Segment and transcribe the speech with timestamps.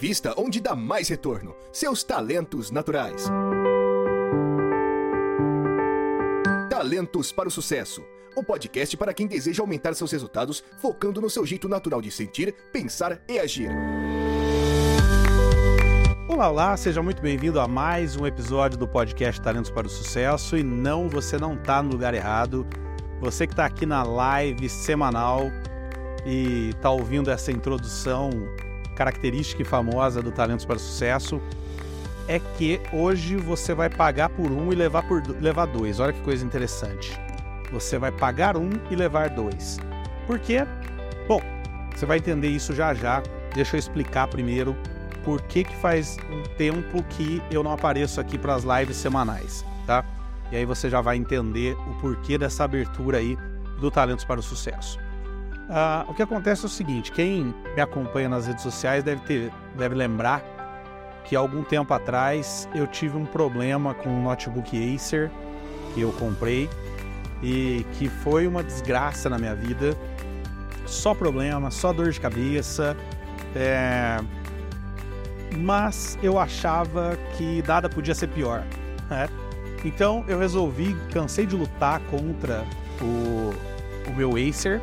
[0.00, 3.28] invista onde dá mais retorno: seus talentos naturais.
[6.70, 8.02] Talentos para o Sucesso
[8.36, 12.54] o podcast para quem deseja aumentar seus resultados focando no seu jeito natural de sentir,
[12.72, 13.68] pensar e agir.
[16.28, 20.56] Olá, olá, seja muito bem-vindo a mais um episódio do podcast Talentos para o Sucesso.
[20.56, 22.64] E não, você não está no lugar errado.
[23.20, 25.50] Você que está aqui na live semanal
[26.24, 28.30] e está ouvindo essa introdução
[29.00, 31.40] característica famosa do Talentos para o Sucesso,
[32.28, 35.98] é que hoje você vai pagar por um e levar, por, levar dois.
[35.98, 37.18] Olha que coisa interessante.
[37.72, 39.78] Você vai pagar um e levar dois.
[40.26, 40.66] Por quê?
[41.26, 41.40] Bom,
[41.96, 43.22] você vai entender isso já já.
[43.54, 44.76] Deixa eu explicar primeiro
[45.24, 49.64] por que, que faz um tempo que eu não apareço aqui para as lives semanais,
[49.86, 50.04] tá?
[50.52, 53.34] E aí você já vai entender o porquê dessa abertura aí
[53.80, 54.98] do Talentos para o Sucesso.
[55.70, 59.52] Uh, o que acontece é o seguinte: quem me acompanha nas redes sociais deve, ter,
[59.76, 60.42] deve lembrar
[61.24, 65.30] que algum tempo atrás eu tive um problema com o notebook Acer
[65.94, 66.68] que eu comprei
[67.40, 69.96] e que foi uma desgraça na minha vida.
[70.86, 72.96] Só problema, só dor de cabeça.
[73.54, 74.18] É...
[75.56, 78.64] Mas eu achava que nada podia ser pior.
[79.08, 79.28] Né?
[79.84, 82.64] Então eu resolvi, cansei de lutar contra
[83.00, 83.54] o,
[84.10, 84.80] o meu Acer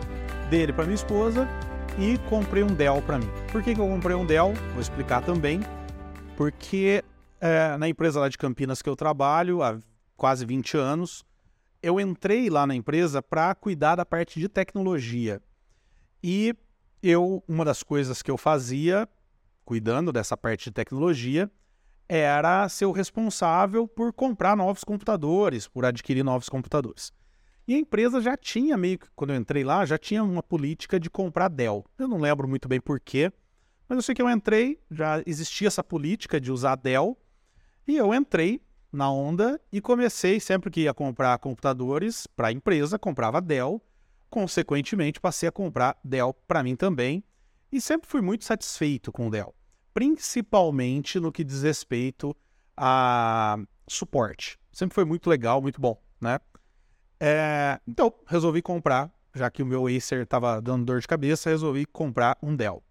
[0.50, 1.48] dele para minha esposa
[2.00, 3.30] e comprei um Dell para mim.
[3.52, 4.54] Por que, que eu comprei um Dell?
[4.72, 5.62] Vou explicar também.
[6.36, 7.04] Porque
[7.42, 9.80] é, na empresa lá de Campinas que eu trabalho há
[10.16, 11.26] quase 20 anos,
[11.82, 15.42] eu entrei lá na empresa para cuidar da parte de tecnologia.
[16.24, 16.56] E
[17.02, 19.08] eu, uma das coisas que eu fazia,
[19.66, 21.52] cuidando dessa parte de tecnologia,
[22.10, 27.12] era ser o responsável por comprar novos computadores, por adquirir novos computadores.
[27.68, 30.98] E a empresa já tinha meio que, quando eu entrei lá, já tinha uma política
[30.98, 31.84] de comprar Dell.
[31.98, 33.30] Eu não lembro muito bem porquê,
[33.90, 37.18] mas eu sei que eu entrei, já existia essa política de usar Dell,
[37.86, 42.98] e eu entrei na onda e comecei, sempre que ia comprar computadores para a empresa,
[42.98, 43.82] comprava Dell.
[44.30, 47.24] Consequentemente, passei a comprar Dell para mim também.
[47.70, 49.54] E sempre fui muito satisfeito com o Dell,
[49.94, 52.36] principalmente no que diz respeito
[52.78, 53.58] a
[53.90, 54.58] suporte.
[54.72, 56.40] Sempre foi muito legal, muito bom, né?
[57.20, 61.86] É, então, resolvi comprar, já que o meu Acer estava dando dor de cabeça, resolvi
[61.86, 62.84] comprar um Dell.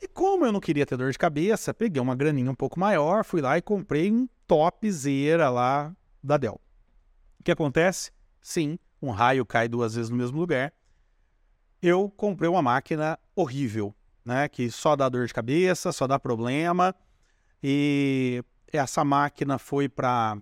[0.00, 3.24] E como eu não queria ter dor de cabeça, peguei uma graninha um pouco maior,
[3.24, 6.60] fui lá e comprei um topzera lá da Dell.
[7.40, 8.10] O que acontece?
[8.40, 10.72] Sim, um raio cai duas vezes no mesmo lugar.
[11.80, 14.48] Eu comprei uma máquina horrível, né?
[14.48, 16.94] Que só dá dor de cabeça, só dá problema.
[17.62, 18.42] E
[18.72, 20.38] essa máquina foi para.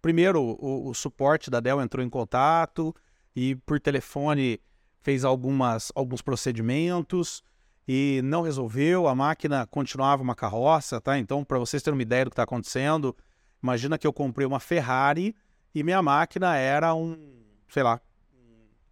[0.00, 2.94] Primeiro, o, o, suporte da Dell entrou em contato
[3.34, 4.60] e por telefone
[5.00, 7.42] fez algumas, alguns procedimentos
[7.86, 9.08] e não resolveu.
[9.08, 11.18] A máquina continuava uma carroça, tá?
[11.18, 13.16] Então, para vocês terem uma ideia do que está acontecendo,
[13.62, 15.34] Imagina que eu comprei uma Ferrari
[15.74, 18.00] e minha máquina era um, sei lá,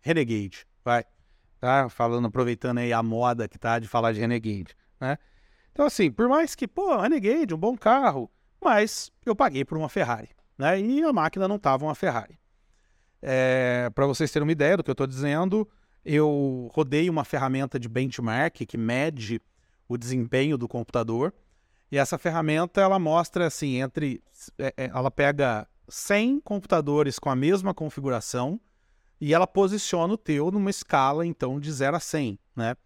[0.00, 1.04] Renegade, vai.
[1.60, 1.88] Tá?
[1.88, 5.18] Falando, aproveitando aí a moda que tá de falar de Renegade, né?
[5.72, 8.30] Então, assim, por mais que, pô, Renegade, um bom carro,
[8.62, 10.80] mas eu paguei por uma Ferrari, né?
[10.80, 12.38] E a máquina não tava uma Ferrari.
[13.22, 15.68] É, Para vocês terem uma ideia do que eu estou dizendo,
[16.04, 19.40] eu rodei uma ferramenta de benchmark que mede
[19.88, 21.32] o desempenho do computador
[21.90, 24.22] e essa ferramenta ela mostra assim, entre
[24.58, 28.60] é, é, ela pega 100 computadores com a mesma configuração
[29.20, 32.76] e ela posiciona o teu numa escala então de 0 a 100, né?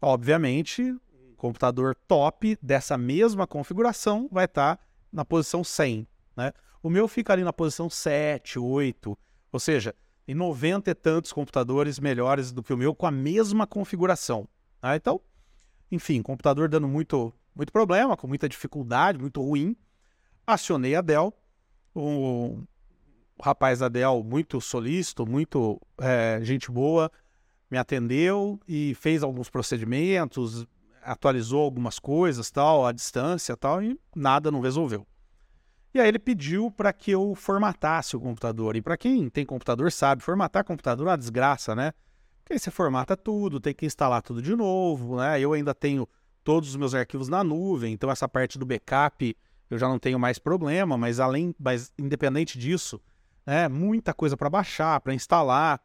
[0.00, 4.82] Obviamente, um computador top dessa mesma configuração vai estar tá
[5.12, 6.06] na posição 100,
[6.36, 6.52] né?
[6.82, 9.16] O meu fica ali na posição 7, 8,
[9.52, 9.94] ou seja,
[10.26, 14.48] em 90 e tantos computadores melhores do que o meu com a mesma configuração.
[14.82, 14.96] Né?
[14.96, 15.20] Então,
[15.90, 19.76] enfim, computador dando muito muito problema, com muita dificuldade, muito ruim.
[20.46, 21.34] Acionei a Dell,
[21.94, 22.58] o,
[23.38, 27.12] o rapaz da Dell, muito solícito, muito é, gente boa,
[27.70, 30.66] me atendeu e fez alguns procedimentos,
[31.02, 35.06] atualizou algumas coisas, tal, à distância, tal, e nada não resolveu.
[35.94, 38.76] E aí ele pediu para que eu formatasse o computador.
[38.76, 41.92] E para quem tem computador sabe, formatar computador é uma desgraça, né?
[42.40, 45.38] Porque aí você formata tudo, tem que instalar tudo de novo, né?
[45.38, 46.08] Eu ainda tenho
[46.42, 49.36] todos os meus arquivos na nuvem, então essa parte do backup
[49.70, 53.00] eu já não tenho mais problema, mas além, mas independente disso,
[53.46, 55.80] né, muita coisa para baixar, para instalar.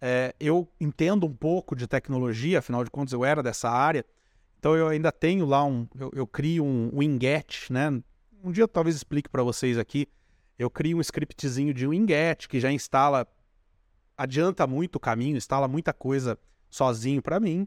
[0.00, 4.04] É, eu entendo um pouco de tecnologia, afinal de contas eu era dessa área,
[4.58, 8.00] então eu ainda tenho lá um, eu, eu crio um winget, né?
[8.42, 10.08] Um dia talvez explique para vocês aqui.
[10.58, 13.26] Eu crio um scriptzinho de winget que já instala,
[14.16, 16.38] adianta muito o caminho, instala muita coisa
[16.68, 17.66] sozinho para mim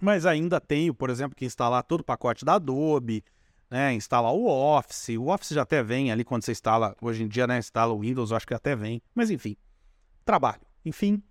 [0.00, 3.24] mas ainda tenho, por exemplo, que instalar todo o pacote da Adobe,
[3.70, 3.94] né?
[3.94, 5.10] Instalar o Office.
[5.18, 7.58] O Office já até vem ali quando você instala, hoje em dia, né?
[7.58, 9.00] Instala o Windows, eu acho que até vem.
[9.14, 9.56] Mas enfim,
[10.24, 10.60] trabalho.
[10.84, 11.22] Enfim,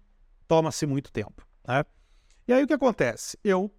[0.47, 1.83] toma-se muito tempo, né?
[2.47, 3.37] E aí o que acontece?
[3.43, 3.71] Eu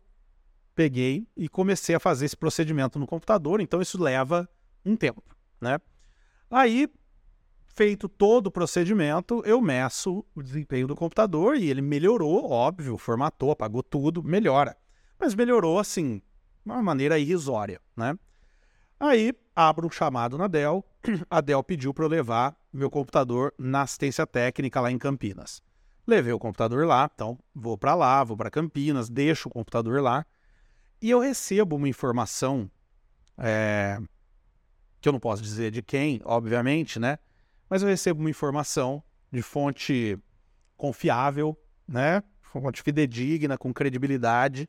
[0.74, 4.48] peguei e comecei a fazer esse procedimento no computador, então isso leva
[4.84, 5.22] um tempo,
[5.60, 5.78] né?
[6.50, 6.88] Aí,
[7.66, 13.50] feito todo o procedimento, eu meço o desempenho do computador e ele melhorou, óbvio, formatou,
[13.50, 14.76] apagou tudo, melhora.
[15.18, 18.16] Mas melhorou assim, de uma maneira irrisória, né?
[19.00, 20.84] Aí, abro um chamado na Dell,
[21.28, 25.62] a Dell pediu para eu levar meu computador na assistência técnica lá em Campinas.
[26.06, 30.24] Levei o computador lá, então vou para lá, vou para Campinas, deixo o computador lá
[31.04, 32.70] e eu recebo uma informação
[33.36, 33.98] é,
[35.04, 37.18] que eu não posso dizer de quem, obviamente, né?
[37.68, 40.18] Mas eu recebo uma informação de fonte
[40.78, 41.54] confiável,
[41.86, 42.22] né?
[42.40, 44.66] Fonte fidedigna, com credibilidade,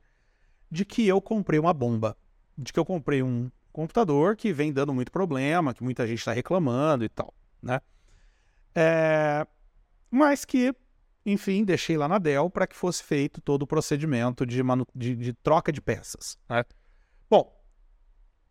[0.70, 2.18] de que eu comprei uma bomba,
[2.58, 6.34] de que eu comprei um computador que vem dando muito problema, que muita gente está
[6.34, 7.34] reclamando e tal,
[7.64, 7.80] né?
[8.76, 9.48] É,
[10.12, 10.76] mas que,
[11.26, 14.62] enfim, deixei lá na Dell para que fosse feito todo o procedimento de,
[14.94, 16.38] de, de troca de peças.
[16.50, 16.66] Né?
[17.30, 17.55] Bom,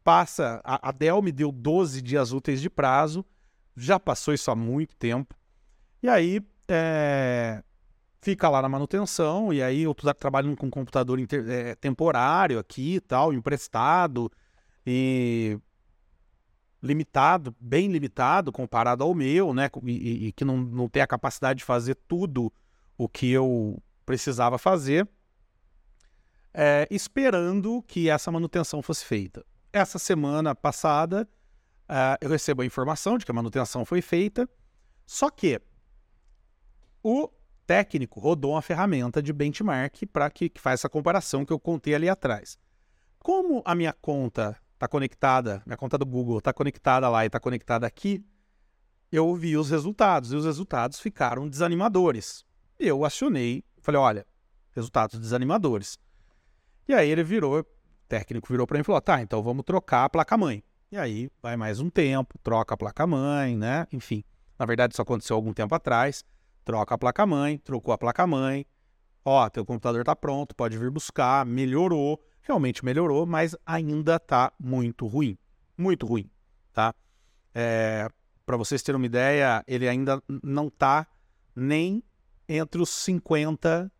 [0.04, 0.60] passa.
[0.62, 3.24] A, a Dell me deu 12 dias úteis de prazo,
[3.74, 5.34] já passou isso há muito tempo.
[6.02, 7.64] E aí é,
[8.20, 12.58] fica lá na manutenção, e aí eu tô trabalhando com um computador inter, é, temporário
[12.58, 14.30] aqui e tal, emprestado,
[14.86, 15.58] e
[16.82, 19.70] limitado, bem limitado comparado ao meu, né?
[19.84, 22.52] E, e, que não, não tem a capacidade de fazer tudo
[22.98, 25.08] o que eu precisava fazer,
[26.52, 29.44] é, esperando que essa manutenção fosse feita.
[29.74, 31.28] Essa semana passada,
[31.88, 34.48] uh, eu recebo a informação de que a manutenção foi feita,
[35.04, 35.60] só que
[37.02, 37.28] o
[37.66, 41.92] técnico rodou uma ferramenta de benchmark para que, que faz essa comparação que eu contei
[41.92, 42.56] ali atrás.
[43.18, 47.40] Como a minha conta está conectada, minha conta do Google está conectada lá e está
[47.40, 48.24] conectada aqui,
[49.10, 52.46] eu vi os resultados e os resultados ficaram desanimadores.
[52.78, 54.26] Eu acionei, falei, olha,
[54.70, 55.98] resultados desanimadores.
[56.86, 57.66] E aí ele virou
[58.14, 60.62] técnico virou para mim e falou: tá, então vamos trocar a placa-mãe.
[60.92, 63.86] E aí vai mais um tempo, troca a placa-mãe, né?
[63.92, 64.22] Enfim,
[64.56, 66.24] na verdade isso aconteceu algum tempo atrás.
[66.64, 68.64] Troca a placa-mãe, trocou a placa-mãe.
[69.24, 71.44] Ó, teu computador está pronto, pode vir buscar.
[71.44, 75.36] Melhorou, realmente melhorou, mas ainda está muito ruim.
[75.76, 76.30] Muito ruim,
[76.72, 76.94] tá?
[77.52, 78.08] É,
[78.46, 81.06] para vocês terem uma ideia, ele ainda não está
[81.56, 82.02] nem
[82.48, 83.90] entre os 50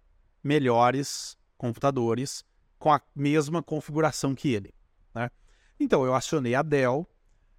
[0.43, 2.45] melhores computadores
[2.85, 4.75] com a mesma configuração que ele.
[5.15, 5.31] Né?
[5.81, 7.09] Então eu acionei a Dell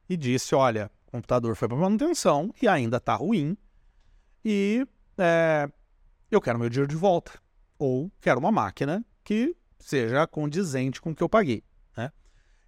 [0.07, 3.57] e disse: olha, o computador foi para manutenção e ainda está ruim
[4.45, 4.87] e
[5.17, 5.67] é,
[6.29, 7.31] eu quero meu dinheiro de volta.
[7.79, 11.63] Ou quero uma máquina que seja condizente com o que eu paguei.
[11.97, 12.11] Né?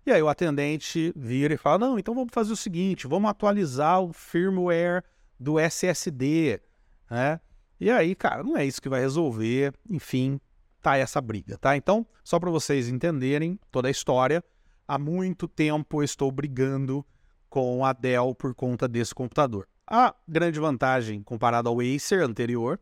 [0.03, 4.01] E aí o atendente vira e fala: não, então vamos fazer o seguinte, vamos atualizar
[4.01, 5.03] o firmware
[5.39, 6.59] do SSD.
[7.07, 7.39] Né?
[7.79, 9.75] E aí, cara, não é isso que vai resolver.
[9.87, 10.41] Enfim,
[10.81, 11.75] tá essa briga, tá?
[11.75, 14.43] Então, só para vocês entenderem toda a história,
[14.87, 17.05] há muito tempo eu estou brigando
[17.49, 19.67] com a Dell por conta desse computador.
[19.85, 22.79] A grande vantagem comparado ao Acer anterior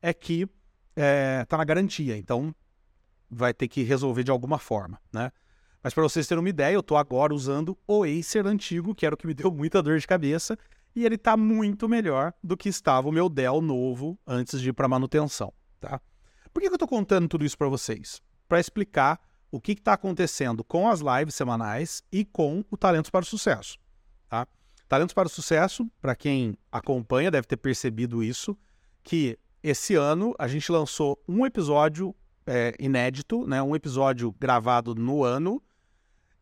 [0.00, 0.48] é que
[0.94, 2.54] é, tá na garantia, então
[3.30, 5.30] vai ter que resolver de alguma forma, né?
[5.82, 9.14] Mas para vocês terem uma ideia, eu estou agora usando o Acer antigo, que era
[9.14, 10.58] o que me deu muita dor de cabeça,
[10.94, 14.72] e ele está muito melhor do que estava o meu Dell novo antes de ir
[14.72, 16.00] para manutenção, tá?
[16.56, 18.22] Por que, eu estou contando tudo isso para vocês?
[18.48, 19.20] Para explicar
[19.50, 23.78] o que está acontecendo com as lives semanais e com o Talentos para o Sucesso.
[24.26, 24.48] Tá?
[24.88, 28.56] Talentos para o Sucesso, para quem acompanha, deve ter percebido isso,
[29.02, 33.62] que esse ano a gente lançou um episódio é, inédito, né?
[33.62, 35.62] um episódio gravado no ano,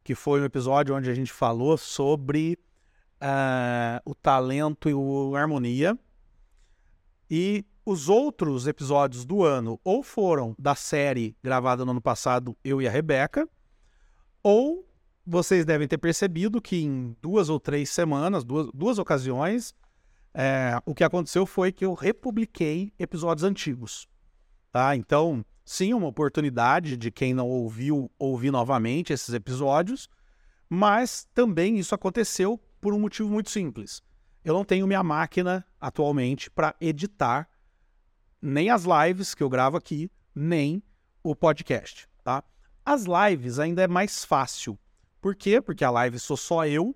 [0.04, 2.56] que foi um episódio onde a gente falou sobre
[3.21, 4.92] uh, o talento e
[5.37, 5.99] a harmonia.
[7.28, 12.81] E os outros episódios do ano ou foram da série gravada no ano passado, eu
[12.81, 13.49] e a Rebeca,
[14.43, 14.88] ou
[15.26, 19.75] vocês devem ter percebido que em duas ou três semanas, duas, duas ocasiões,
[20.33, 24.09] é, o que aconteceu foi que eu republiquei episódios antigos.
[24.73, 24.97] Tá?
[24.97, 30.09] Então, sim, uma oportunidade de quem não ouviu ouvir novamente esses episódios,
[30.69, 34.03] mas também isso aconteceu por um motivo muito simples.
[34.45, 37.49] Eu não tenho minha máquina atualmente para editar
[38.44, 40.82] nem as lives que eu gravo aqui, nem
[41.22, 42.44] o podcast, tá?
[42.84, 44.78] As lives ainda é mais fácil.
[45.18, 45.62] Por quê?
[45.62, 46.94] Porque a live sou só eu,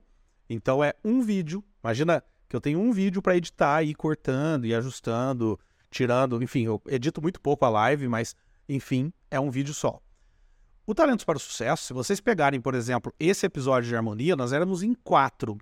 [0.50, 1.64] então é um vídeo.
[1.82, 5.58] Imagina que eu tenho um vídeo para editar e ir cortando e ajustando,
[5.90, 8.36] tirando, enfim, eu edito muito pouco a live, mas
[8.68, 10.02] enfim, é um vídeo só.
[10.86, 14.52] o Talentos para o Sucesso, se vocês pegarem, por exemplo, esse episódio de harmonia, nós
[14.52, 15.56] éramos em quatro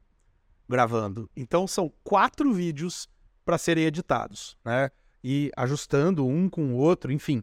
[0.69, 1.31] gravando.
[1.37, 3.09] Então são quatro vídeos
[3.45, 4.91] para serem editados, né?
[5.29, 7.43] E ajustando um com o outro, enfim,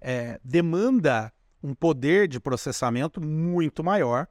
[0.00, 4.28] é, demanda um poder de processamento muito maior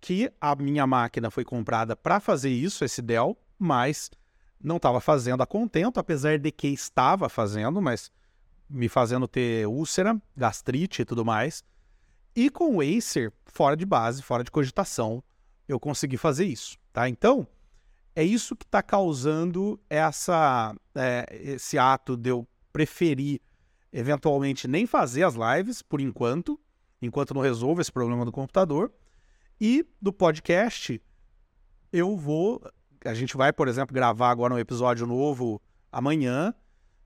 [0.00, 4.08] que a minha máquina foi comprada para fazer isso, esse Dell, mas
[4.62, 8.12] não estava fazendo a contento, apesar de que estava fazendo, mas
[8.70, 11.64] me fazendo ter úlcera, gastrite e tudo mais.
[12.36, 15.24] E com o Acer, fora de base, fora de cogitação,
[15.66, 17.08] eu consegui fazer isso, tá?
[17.08, 17.48] Então,
[18.18, 23.40] é isso que está causando essa, é, esse ato de eu preferir
[23.92, 26.58] eventualmente nem fazer as lives por enquanto,
[27.00, 28.92] enquanto não resolvo esse problema do computador.
[29.60, 31.00] E do podcast,
[31.92, 32.60] eu vou.
[33.04, 36.52] A gente vai, por exemplo, gravar agora um episódio novo amanhã,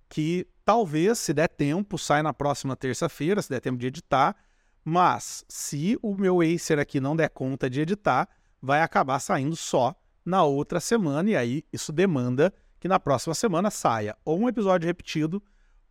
[0.08, 4.34] que talvez, se der tempo, saia na próxima terça-feira, se der tempo de editar.
[4.82, 8.26] Mas se o meu Acer aqui não der conta de editar,
[8.62, 13.70] vai acabar saindo só na outra semana, e aí isso demanda que na próxima semana
[13.70, 15.42] saia ou um episódio repetido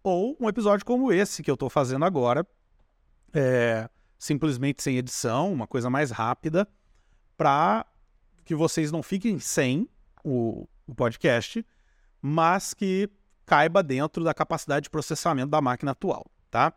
[0.03, 2.45] ou um episódio como esse que eu estou fazendo agora,
[3.33, 6.67] é, simplesmente sem edição, uma coisa mais rápida,
[7.37, 7.85] para
[8.43, 9.87] que vocês não fiquem sem
[10.23, 11.65] o, o podcast,
[12.21, 13.09] mas que
[13.45, 16.73] caiba dentro da capacidade de processamento da máquina atual, tá?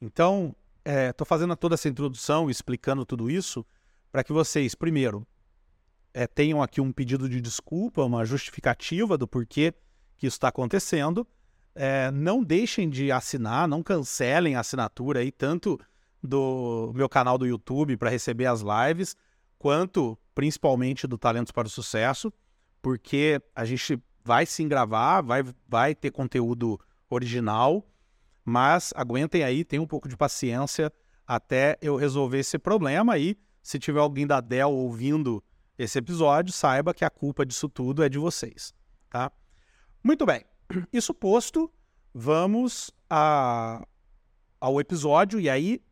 [0.00, 3.64] Então, estou é, fazendo toda essa introdução, explicando tudo isso,
[4.12, 5.26] para que vocês, primeiro,
[6.16, 9.74] é, tenham aqui um pedido de desculpa, uma justificativa do porquê
[10.16, 11.26] que isso está acontecendo.
[11.74, 15.78] É, não deixem de assinar, não cancelem a assinatura aí, tanto
[16.22, 19.14] do meu canal do YouTube para receber as lives,
[19.58, 22.32] quanto principalmente do Talentos para o Sucesso,
[22.80, 26.80] porque a gente vai sim gravar, vai, vai ter conteúdo
[27.10, 27.86] original,
[28.42, 30.90] mas aguentem aí, tenham um pouco de paciência
[31.26, 33.36] até eu resolver esse problema aí.
[33.62, 35.44] Se tiver alguém da Dell ouvindo
[35.78, 38.74] esse episódio, saiba que a culpa disso tudo é de vocês,
[39.10, 39.30] tá?
[40.02, 40.44] Muito bem.
[40.92, 41.70] Isso posto,
[42.14, 43.86] vamos a,
[44.60, 45.82] ao episódio e aí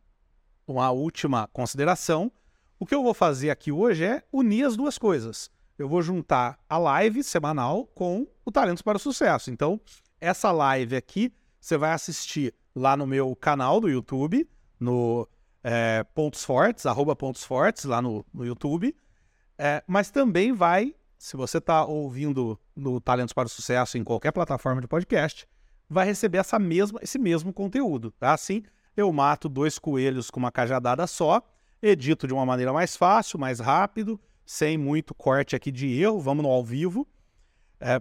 [0.67, 2.33] uma última consideração.
[2.79, 5.51] O que eu vou fazer aqui hoje é unir as duas coisas.
[5.79, 9.51] Eu vou juntar a live semanal com o Talentos para o Sucesso.
[9.51, 9.81] Então,
[10.21, 14.49] essa live aqui você vai assistir lá no meu canal do YouTube,
[14.79, 15.29] no
[15.63, 18.95] é, Pontos Fortes, arroba Pontos Fortes, lá no, no YouTube.
[19.59, 24.33] É, mas também vai, se você está ouvindo no Talentos para o Sucesso em qualquer
[24.33, 25.49] plataforma de podcast,
[25.89, 28.11] vai receber essa mesma, esse mesmo conteúdo.
[28.13, 28.33] Tá?
[28.33, 28.63] Assim,
[28.97, 31.43] eu mato dois coelhos com uma cajadada só,
[31.81, 36.43] edito de uma maneira mais fácil, mais rápido, sem muito corte aqui de erro, vamos
[36.43, 37.07] no ao vivo.
[37.81, 38.01] É,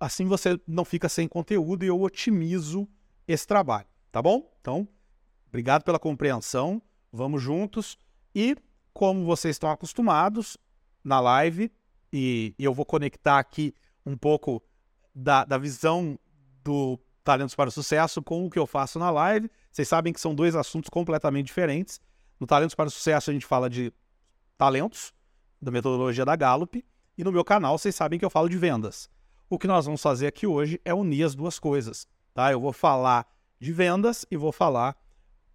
[0.00, 2.88] assim você não fica sem conteúdo e eu otimizo
[3.26, 4.50] esse trabalho, tá bom?
[4.60, 4.88] Então,
[5.48, 6.82] obrigado pela compreensão,
[7.12, 7.96] vamos juntos
[8.34, 8.56] e
[8.92, 10.56] como vocês estão acostumados,
[11.04, 11.70] na live
[12.12, 13.74] e, e eu vou conectar aqui
[14.06, 14.62] um pouco
[15.14, 16.18] da, da visão
[16.62, 19.50] do Talentos para o Sucesso com o que eu faço na live.
[19.70, 22.00] Vocês sabem que são dois assuntos completamente diferentes.
[22.38, 23.92] No Talentos para o Sucesso a gente fala de
[24.56, 25.12] talentos,
[25.60, 26.84] da metodologia da Gallup,
[27.16, 29.08] e no meu canal vocês sabem que eu falo de vendas.
[29.48, 32.50] O que nós vamos fazer aqui hoje é unir as duas coisas, tá?
[32.50, 33.26] Eu vou falar
[33.58, 34.96] de vendas e vou falar,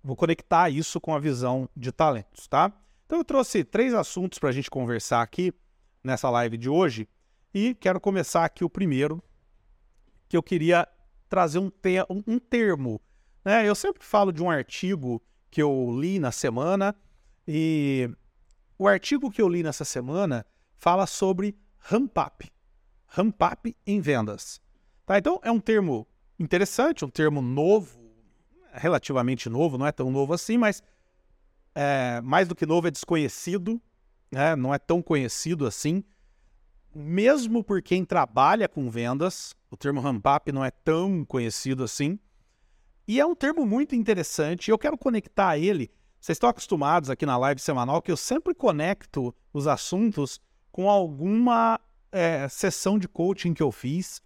[0.03, 2.71] vou conectar isso com a visão de talentos, tá?
[3.09, 5.51] Então eu trouxe três assuntos para a gente conversar aqui
[6.03, 7.09] nessa live de hoje
[7.51, 9.19] e quero começar aqui o primeiro,
[10.27, 10.87] que eu queria
[11.27, 13.01] trazer um, te um termo.
[13.43, 13.67] Né?
[13.67, 16.95] Eu sempre falo de um artigo que eu li na semana
[17.47, 18.07] e
[18.77, 20.45] o artigo que eu li nessa semana
[20.77, 22.47] fala sobre ramp up,
[23.07, 24.61] ramp up em vendas.
[25.03, 25.17] Tá?
[25.17, 27.99] Então é um termo interessante, um termo novo,
[28.71, 30.83] relativamente novo, não é tão novo assim, mas
[31.79, 33.81] é, mais do que novo, é desconhecido,
[34.29, 34.53] né?
[34.53, 36.03] não é tão conhecido assim.
[36.93, 42.19] Mesmo por quem trabalha com vendas, o termo ramp up não é tão conhecido assim.
[43.07, 45.89] E é um termo muito interessante, eu quero conectar ele.
[46.19, 50.41] Vocês estão acostumados aqui na live semanal que eu sempre conecto os assuntos
[50.73, 51.79] com alguma
[52.11, 54.21] é, sessão de coaching que eu fiz.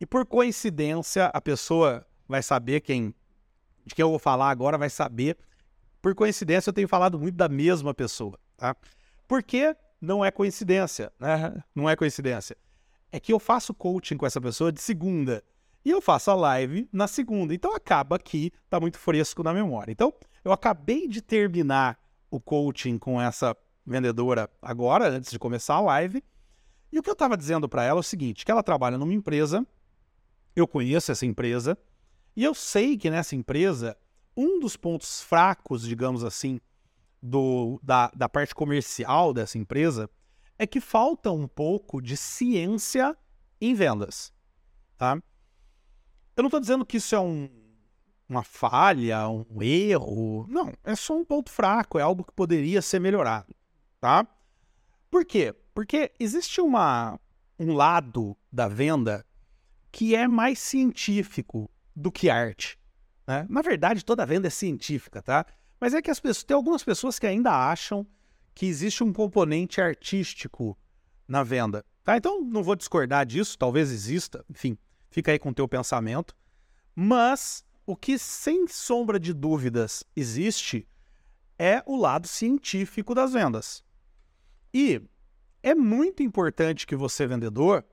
[0.00, 3.14] E por coincidência, a pessoa vai saber quem
[3.86, 5.38] de quem eu vou falar agora, vai saber
[6.00, 8.74] por coincidência, eu tenho falado muito da mesma pessoa, tá?
[9.28, 11.62] Porque não é coincidência, né?
[11.74, 12.56] Não é coincidência.
[13.12, 15.42] É que eu faço coaching com essa pessoa de segunda
[15.84, 17.54] e eu faço a live na segunda.
[17.54, 19.92] Então acaba que tá muito fresco na memória.
[19.92, 20.12] Então,
[20.44, 21.98] eu acabei de terminar
[22.30, 26.22] o coaching com essa vendedora agora, antes de começar a live.
[26.92, 29.12] E o que eu estava dizendo para ela é o seguinte: que ela trabalha numa
[29.12, 29.66] empresa,
[30.54, 31.76] eu conheço essa empresa,
[32.36, 33.96] e eu sei que nessa empresa
[34.40, 36.60] um dos pontos fracos, digamos assim,
[37.22, 40.08] do, da, da parte comercial dessa empresa
[40.58, 43.16] é que falta um pouco de ciência
[43.60, 44.32] em vendas,
[44.96, 45.20] tá?
[46.34, 47.50] Eu não estou dizendo que isso é um,
[48.26, 50.46] uma falha, um erro.
[50.48, 53.54] Não, é só um ponto fraco, é algo que poderia ser melhorado,
[54.00, 54.26] tá?
[55.10, 55.54] Por quê?
[55.74, 57.20] Porque existe uma,
[57.58, 59.26] um lado da venda
[59.92, 62.79] que é mais científico do que arte.
[63.30, 63.46] Né?
[63.48, 65.46] Na verdade, toda venda é científica, tá?
[65.80, 68.04] Mas é que as pessoas, tem algumas pessoas que ainda acham
[68.52, 70.76] que existe um componente artístico
[71.28, 71.84] na venda.
[72.02, 72.16] Tá?
[72.16, 74.76] Então, não vou discordar disso, talvez exista, enfim,
[75.12, 76.34] fica aí com o teu pensamento.
[76.92, 80.88] Mas o que, sem sombra de dúvidas, existe
[81.56, 83.84] é o lado científico das vendas.
[84.74, 85.00] E
[85.62, 87.84] é muito importante que você, vendedor,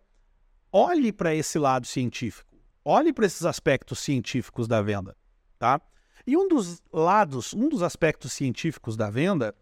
[0.71, 5.15] olhe para esse lado científico, olhe para esses aspectos científicos da venda,
[5.57, 5.81] tá?
[6.25, 9.55] E um dos lados, um dos aspectos científicos da venda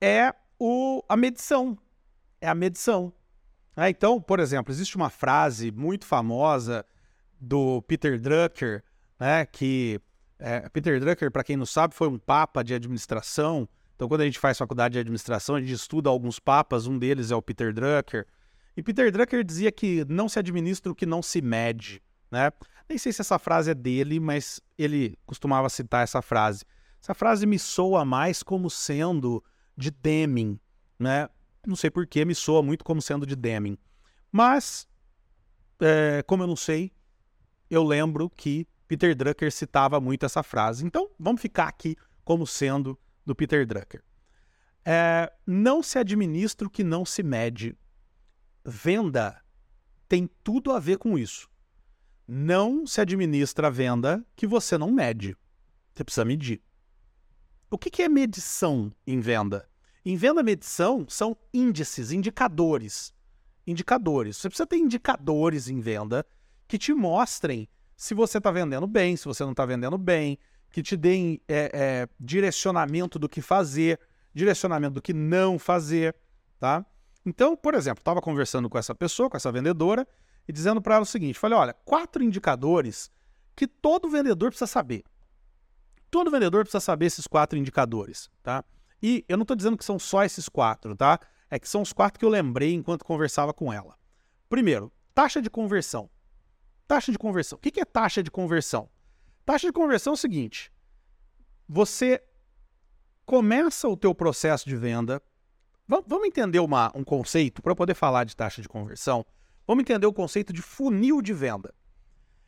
[0.00, 1.78] é o, a medição.
[2.40, 3.12] É a medição.
[3.76, 6.84] Ah, então, por exemplo, existe uma frase muito famosa
[7.38, 8.82] do Peter Drucker,
[9.20, 10.00] né, que
[10.38, 13.68] é, Peter Drucker, para quem não sabe, foi um papa de administração.
[13.94, 17.30] Então, quando a gente faz faculdade de administração, a gente estuda alguns papas, um deles
[17.30, 18.26] é o Peter Drucker.
[18.76, 22.50] E Peter Drucker dizia que não se administra o que não se mede, né?
[22.88, 26.64] Nem sei se essa frase é dele, mas ele costumava citar essa frase.
[27.02, 29.42] Essa frase me soa mais como sendo
[29.76, 30.58] de Deming,
[30.98, 31.28] né?
[31.66, 33.76] Não sei porquê, me soa muito como sendo de Deming.
[34.30, 34.88] Mas,
[35.80, 36.92] é, como eu não sei,
[37.68, 40.86] eu lembro que Peter Drucker citava muito essa frase.
[40.86, 44.02] Então, vamos ficar aqui como sendo do Peter Drucker.
[44.84, 47.76] É, não se administra o que não se mede.
[48.64, 49.42] Venda
[50.08, 51.50] tem tudo a ver com isso.
[52.26, 55.36] Não se administra a venda que você não mede.
[55.94, 56.60] Você precisa medir.
[57.70, 59.68] O que é medição em venda?
[60.04, 63.12] Em venda, medição são índices, indicadores.
[63.66, 64.36] Indicadores.
[64.36, 66.24] Você precisa ter indicadores em venda
[66.68, 70.38] que te mostrem se você está vendendo bem, se você não está vendendo bem,
[70.70, 73.98] que te deem é, é, direcionamento do que fazer,
[74.34, 76.14] direcionamento do que não fazer,
[76.58, 76.84] tá?
[77.24, 80.06] Então, por exemplo, estava conversando com essa pessoa, com essa vendedora,
[80.48, 83.10] e dizendo para ela o seguinte: falei, olha, quatro indicadores
[83.54, 85.04] que todo vendedor precisa saber.
[86.10, 88.64] Todo vendedor precisa saber esses quatro indicadores, tá?
[89.02, 91.18] E eu não estou dizendo que são só esses quatro, tá?
[91.50, 93.96] É que são os quatro que eu lembrei enquanto conversava com ela.
[94.48, 96.08] Primeiro, taxa de conversão.
[96.86, 97.56] Taxa de conversão.
[97.56, 98.88] O que é taxa de conversão?
[99.44, 100.72] Taxa de conversão é o seguinte:
[101.68, 102.22] você
[103.24, 105.20] começa o teu processo de venda.
[105.88, 109.24] Vamos entender uma, um conceito para poder falar de taxa de conversão.
[109.66, 111.74] Vamos entender o conceito de funil de venda.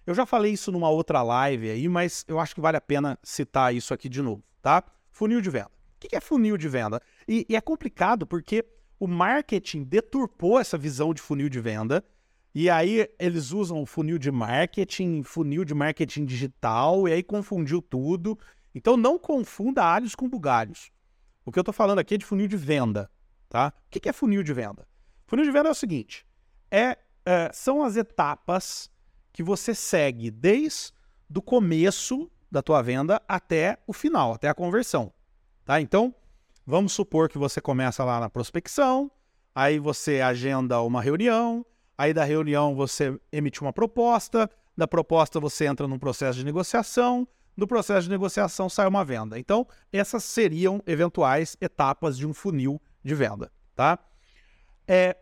[0.07, 3.19] Eu já falei isso numa outra live aí, mas eu acho que vale a pena
[3.23, 4.83] citar isso aqui de novo, tá?
[5.11, 5.71] Funil de venda.
[5.97, 7.01] O que é funil de venda?
[7.27, 8.65] E, e é complicado porque
[9.01, 12.05] o marketing deturpou essa visão de funil de venda
[12.55, 18.39] e aí eles usam funil de marketing, funil de marketing digital, e aí confundiu tudo.
[18.75, 20.91] Então não confunda alhos com bugalhos.
[21.45, 23.11] O que eu estou falando aqui é de funil de venda,
[23.49, 23.73] tá?
[23.87, 24.87] O que é funil de venda?
[25.27, 26.27] Funil de venda é o seguinte:
[26.71, 26.97] é,
[27.29, 28.91] é são as etapas
[29.33, 30.93] que você segue desde
[31.35, 35.13] o começo da tua venda até o final, até a conversão,
[35.65, 35.81] tá?
[35.81, 36.15] Então
[36.67, 39.11] vamos supor que você começa lá na prospecção,
[39.55, 41.65] aí você agenda uma reunião,
[41.99, 47.27] Aí da reunião você emite uma proposta, da proposta você entra num processo de negociação,
[47.57, 49.37] do processo de negociação sai uma venda.
[49.37, 53.99] Então, essas seriam eventuais etapas de um funil de venda, tá?
[54.87, 55.17] É,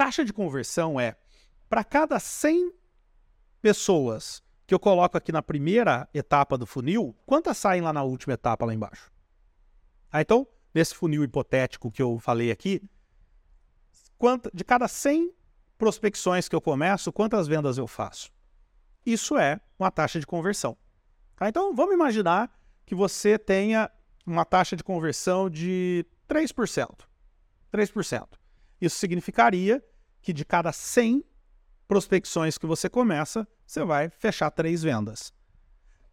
[0.00, 1.14] taxa de conversão é
[1.68, 2.72] para cada 100
[3.60, 8.32] pessoas que eu coloco aqui na primeira etapa do funil, quantas saem lá na última
[8.32, 9.12] etapa lá embaixo?
[10.10, 12.80] Ah, então, nesse funil hipotético que eu falei aqui,
[14.16, 15.34] quanta, de cada 100
[15.76, 18.32] prospecções que eu começo, quantas vendas eu faço?
[19.04, 20.78] Isso é uma taxa de conversão.
[21.36, 21.46] Tá?
[21.46, 22.50] Então, vamos imaginar
[22.86, 23.90] que você tenha
[24.24, 27.04] uma taxa de conversão de 3%.
[27.70, 28.28] 3%.
[28.80, 29.84] Isso significaria
[30.20, 31.24] que de cada 100
[31.88, 35.32] prospecções que você começa, você vai fechar três vendas.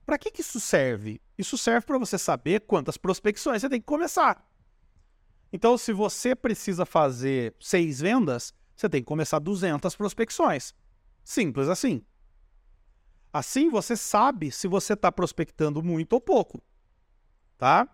[0.06, 1.22] Para que, que isso serve?
[1.38, 4.44] Isso serve para você saber quantas prospecções você tem que começar.
[5.52, 10.74] Então, se você precisa fazer seis vendas, você tem que começar 200 prospecções.
[11.24, 12.04] Simples assim.
[13.34, 16.64] Assim você sabe se você está prospectando muito ou pouco.
[17.58, 17.88] Tá?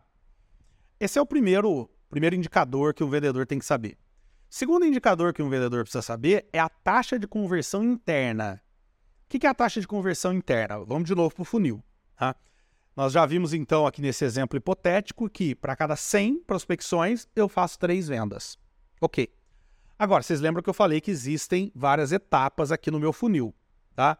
[1.00, 3.98] Esse é o primeiro, primeiro indicador que o vendedor tem que saber.
[4.56, 8.62] Segundo indicador que um vendedor precisa saber é a taxa de conversão interna.
[9.26, 10.86] O que é a taxa de conversão interna?
[10.86, 11.84] Vamos de novo para o funil.
[12.16, 12.36] Tá?
[12.96, 17.80] Nós já vimos então aqui nesse exemplo hipotético que para cada 100 prospecções eu faço
[17.80, 18.56] três vendas.
[19.02, 19.28] Ok.
[19.98, 23.56] Agora, vocês lembram que eu falei que existem várias etapas aqui no meu funil,
[23.96, 24.20] tá?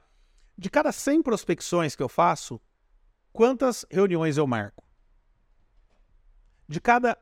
[0.58, 2.60] De cada 100 prospecções que eu faço,
[3.32, 4.84] quantas reuniões eu marco?
[6.68, 7.16] De cada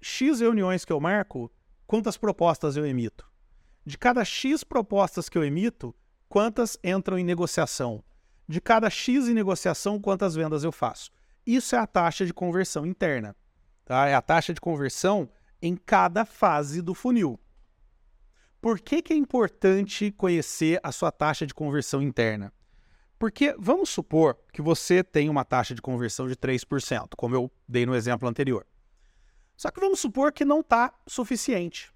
[0.00, 1.48] X reuniões que eu marco,
[1.86, 3.26] quantas propostas eu emito?
[3.84, 5.94] De cada X propostas que eu emito,
[6.28, 8.02] quantas entram em negociação?
[8.48, 11.10] De cada X em negociação, quantas vendas eu faço?
[11.46, 13.36] Isso é a taxa de conversão interna.
[13.84, 14.08] Tá?
[14.08, 15.30] É a taxa de conversão
[15.62, 17.38] em cada fase do funil.
[18.60, 22.52] Por que, que é importante conhecer a sua taxa de conversão interna?
[23.18, 27.86] Porque vamos supor que você tem uma taxa de conversão de 3%, como eu dei
[27.86, 28.66] no exemplo anterior.
[29.56, 31.92] Só que vamos supor que não está suficiente.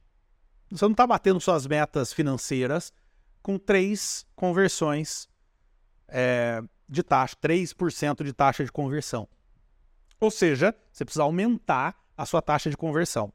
[0.70, 2.92] Você não está batendo suas metas financeiras
[3.42, 5.28] com três conversões
[6.08, 9.28] é, de taxa, 3% de taxa de conversão.
[10.18, 13.32] Ou seja, você precisa aumentar a sua taxa de conversão.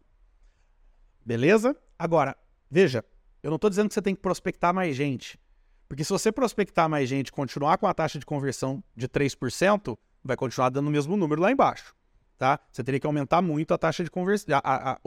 [1.26, 1.76] Beleza?
[1.98, 2.38] Agora,
[2.70, 3.04] veja,
[3.42, 5.40] eu não estou dizendo que você tem que prospectar mais gente.
[5.88, 9.98] Porque se você prospectar mais gente e continuar com a taxa de conversão de 3%,
[10.24, 11.96] vai continuar dando o mesmo número lá embaixo.
[12.38, 12.60] Tá?
[12.72, 15.00] Você teria que aumentar muito a taxa de conversão, a, a,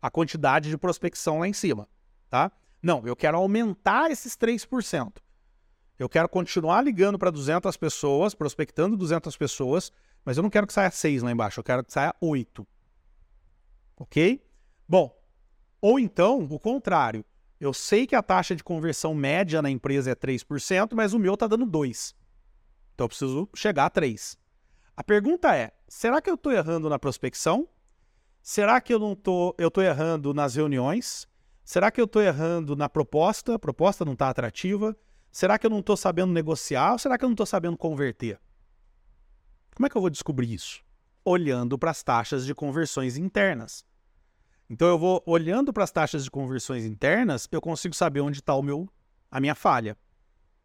[0.00, 1.86] a, quantidade de prospecção lá em cima.
[2.30, 2.50] Tá?
[2.82, 5.18] Não, eu quero aumentar esses 3%.
[5.98, 9.92] Eu quero continuar ligando para 200 pessoas, prospectando 200 pessoas,
[10.24, 12.66] mas eu não quero que saia 6 lá embaixo, eu quero que saia 8.
[13.98, 14.42] Ok?
[14.88, 15.14] Bom,
[15.80, 17.24] ou então, o contrário.
[17.60, 21.34] Eu sei que a taxa de conversão média na empresa é 3%, mas o meu
[21.34, 22.14] está dando 2%.
[22.94, 24.36] Então eu preciso chegar a 3%.
[24.96, 27.68] A pergunta é: será que eu estou errando na prospecção?
[28.40, 31.28] Será que eu não tô, eu estou errando nas reuniões?
[31.62, 33.56] Será que eu estou errando na proposta?
[33.56, 34.96] A proposta não está atrativa?
[35.30, 38.40] Será que eu não estou sabendo negociar ou será que eu não estou sabendo converter?
[39.76, 40.82] Como é que eu vou descobrir isso?
[41.22, 43.84] Olhando para as taxas de conversões internas.
[44.68, 48.54] Então eu vou olhando para as taxas de conversões internas, eu consigo saber onde está
[48.54, 48.88] o meu
[49.30, 49.96] a minha falha.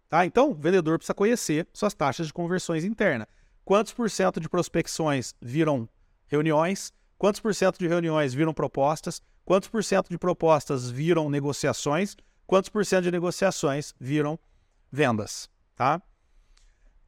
[0.07, 0.25] Tá?
[0.25, 3.27] Então, o vendedor precisa conhecer suas taxas de conversões internas.
[3.67, 5.89] Quantos por cento de prospecções viram
[6.25, 6.93] reuniões?
[7.17, 9.21] Quantos por cento de reuniões viram propostas?
[9.43, 12.15] Quantos por cento de propostas viram negociações?
[12.45, 14.39] Quantos por cento de negociações viram
[14.89, 15.49] vendas?
[15.75, 16.01] Tá?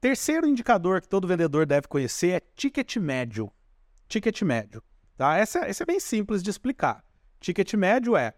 [0.02, 3.50] Terceiro indicador que todo vendedor deve conhecer é ticket médio.
[4.10, 4.84] Ticket médio.
[5.16, 5.38] Tá?
[5.38, 7.06] Essa, essa é bem simples de explicar.
[7.40, 8.34] Ticket médio é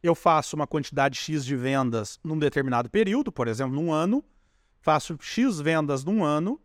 [0.00, 4.24] eu faço uma quantidade X de vendas num determinado período, por exemplo, num ano,
[4.80, 6.60] faço X vendas num ano,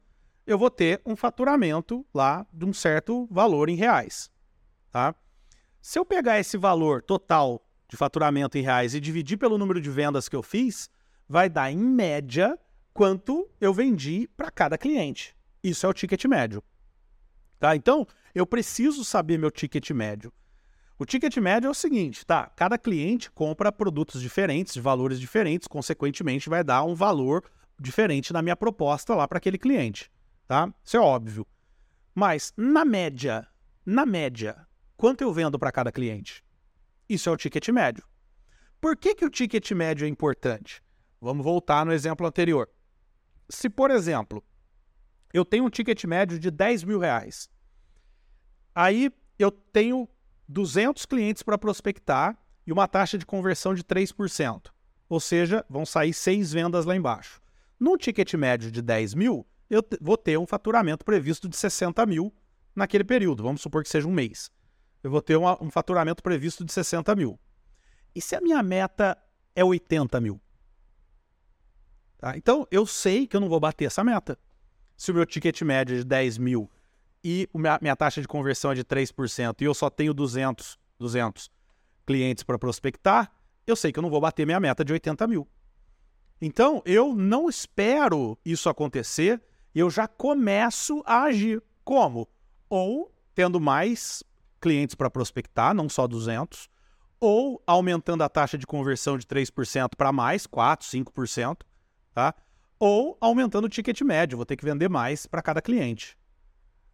[0.48, 4.32] eu vou ter um faturamento lá de um certo valor em reais.
[4.90, 5.14] Tá?
[5.82, 9.90] Se eu pegar esse valor total de faturamento em reais e dividir pelo número de
[9.90, 10.90] vendas que eu fiz,
[11.28, 12.58] vai dar em média
[12.94, 15.36] quanto eu vendi para cada cliente.
[15.62, 16.64] Isso é o ticket médio.
[17.60, 17.76] Tá?
[17.76, 20.32] Então, eu preciso saber meu ticket médio.
[20.98, 22.52] O ticket médio é o seguinte, tá?
[22.56, 27.44] Cada cliente compra produtos diferentes, de valores diferentes, consequentemente vai dar um valor
[27.80, 30.10] diferente na minha proposta lá para aquele cliente,
[30.48, 30.74] tá?
[30.84, 31.46] Isso é óbvio.
[32.16, 33.48] Mas na média,
[33.86, 36.44] na média, quanto eu vendo para cada cliente?
[37.08, 38.04] Isso é o ticket médio.
[38.82, 40.84] Por que, que o ticket médio é importante?
[41.20, 42.70] Vamos voltar no exemplo anterior.
[43.50, 44.44] Se, por exemplo,
[45.34, 47.50] eu tenho um ticket médio de 10 mil reais.
[48.74, 50.08] Aí eu tenho
[50.48, 54.72] 200 clientes para prospectar e uma taxa de conversão de 3%.
[55.10, 57.42] Ou seja, vão sair seis vendas lá embaixo.
[57.80, 62.34] Num ticket médio de 10 mil, eu vou ter um faturamento previsto de 60 mil
[62.76, 63.44] naquele período.
[63.44, 64.52] Vamos supor que seja um mês.
[65.04, 67.40] Eu vou ter uma, um faturamento previsto de 60 mil.
[68.16, 69.18] E se a minha meta
[69.56, 70.42] é 80 mil?
[72.18, 72.36] Tá?
[72.36, 74.38] Então, eu sei que eu não vou bater essa meta
[74.98, 76.70] se o meu ticket médio é de 10 mil
[77.24, 81.52] e minha, minha taxa de conversão é de 3% e eu só tenho 200, 200
[82.06, 83.32] clientes para prospectar,
[83.66, 85.48] eu sei que eu não vou bater minha meta de 80 mil.
[86.42, 89.42] Então, eu não espero isso acontecer,
[89.80, 91.62] eu já começo a agir.
[91.84, 92.28] Como?
[92.70, 94.24] Ou tendo mais
[94.60, 96.70] clientes para prospectar, não só 200,
[97.20, 101.62] ou aumentando a taxa de conversão de 3% para mais, 4%, 5%,
[102.14, 102.34] tá?
[102.80, 106.18] ou aumentando o ticket médio, vou ter que vender mais para cada cliente.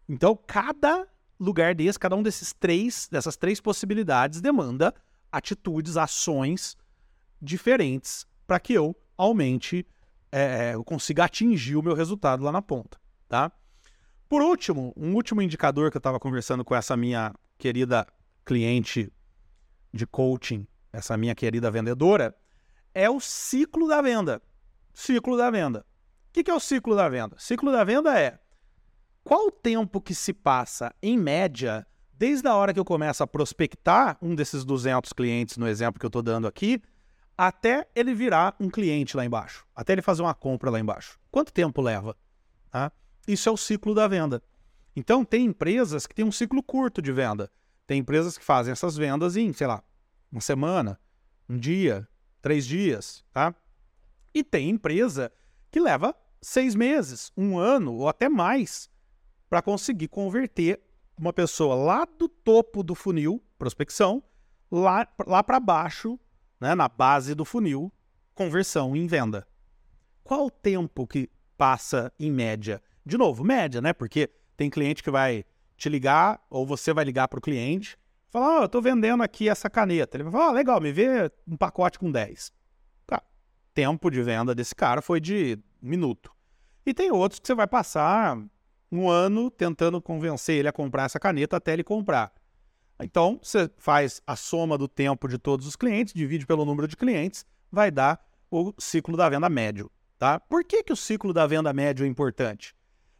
[0.08, 1.06] Então, cada
[1.38, 4.94] lugar desse, cada um desses três, dessas três possibilidades demanda
[5.30, 6.76] atitudes, ações
[7.40, 9.86] diferentes para que eu aumente,
[10.36, 13.52] é, eu consiga atingir o meu resultado lá na ponta, tá?
[14.28, 18.04] Por último, um último indicador que eu estava conversando com essa minha querida
[18.44, 19.12] cliente
[19.92, 22.34] de coaching, essa minha querida vendedora,
[22.92, 24.42] é o ciclo da venda.
[24.92, 25.86] Ciclo da venda.
[26.30, 27.36] O que é o ciclo da venda?
[27.38, 28.38] Ciclo da venda é
[29.22, 33.26] qual o tempo que se passa, em média, desde a hora que eu começo a
[33.26, 36.82] prospectar um desses 200 clientes, no exemplo que eu estou dando aqui,
[37.36, 41.18] até ele virar um cliente lá embaixo, até ele fazer uma compra lá embaixo.
[41.30, 42.16] Quanto tempo leva?
[42.70, 42.92] Tá?
[43.26, 44.42] Isso é o ciclo da venda.
[44.96, 47.50] Então, tem empresas que têm um ciclo curto de venda.
[47.86, 49.82] Tem empresas que fazem essas vendas em, sei lá,
[50.30, 50.98] uma semana,
[51.48, 52.08] um dia,
[52.40, 53.54] três dias, tá?
[54.32, 55.32] E tem empresa
[55.70, 58.88] que leva seis meses, um ano ou até mais
[59.48, 60.80] para conseguir converter
[61.16, 64.22] uma pessoa lá do topo do funil, prospecção,
[64.70, 66.18] lá, lá para baixo,
[66.60, 67.92] né, na base do funil,
[68.34, 69.46] conversão em venda.
[70.22, 72.82] Qual o tempo que passa em média?
[73.04, 73.92] De novo, média, né?
[73.92, 75.44] Porque tem cliente que vai
[75.76, 77.98] te ligar, ou você vai ligar para o cliente,
[78.30, 80.16] falar, oh, eu estou vendendo aqui essa caneta.
[80.16, 82.52] Ele vai falar, oh, legal, me vê um pacote com 10.
[83.06, 83.22] Tá.
[83.72, 86.32] Tempo de venda desse cara foi de minuto.
[86.86, 88.38] E tem outros que você vai passar
[88.90, 92.32] um ano tentando convencer ele a comprar essa caneta até ele comprar.
[93.00, 96.96] Então, você faz a soma do tempo de todos os clientes, divide pelo número de
[96.96, 99.90] clientes, vai dar o ciclo da venda médio.
[100.18, 100.38] Tá?
[100.38, 102.74] Por que, que o ciclo da venda médio é importante?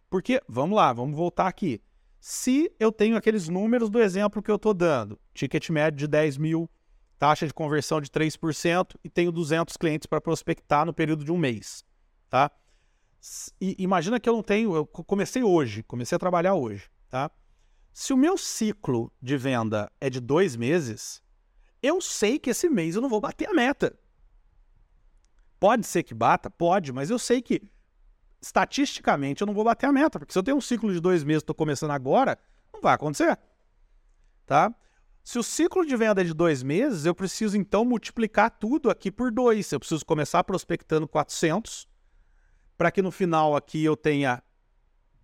[0.08, 1.82] Porque, vamos lá, vamos voltar aqui.
[2.20, 6.38] Se eu tenho aqueles números do exemplo que eu estou dando, ticket médio de 10
[6.38, 6.70] mil,
[7.18, 11.36] taxa de conversão de 3% e tenho 200 clientes para prospectar no período de um
[11.36, 11.84] mês,
[12.30, 12.50] tá?
[13.60, 17.30] E imagina que eu não tenho, eu comecei hoje, comecei a trabalhar hoje, tá?
[17.94, 21.22] Se o meu ciclo de venda é de dois meses,
[21.80, 23.96] eu sei que esse mês eu não vou bater a meta.
[25.60, 26.50] Pode ser que bata?
[26.50, 27.62] Pode, mas eu sei que
[28.42, 31.22] estatisticamente eu não vou bater a meta, porque se eu tenho um ciclo de dois
[31.22, 32.36] meses estou começando agora,
[32.72, 33.38] não vai acontecer.
[34.44, 34.74] Tá?
[35.22, 39.08] Se o ciclo de venda é de dois meses, eu preciso então multiplicar tudo aqui
[39.08, 39.70] por dois.
[39.70, 41.88] Eu preciso começar prospectando 400,
[42.76, 44.42] para que no final aqui eu tenha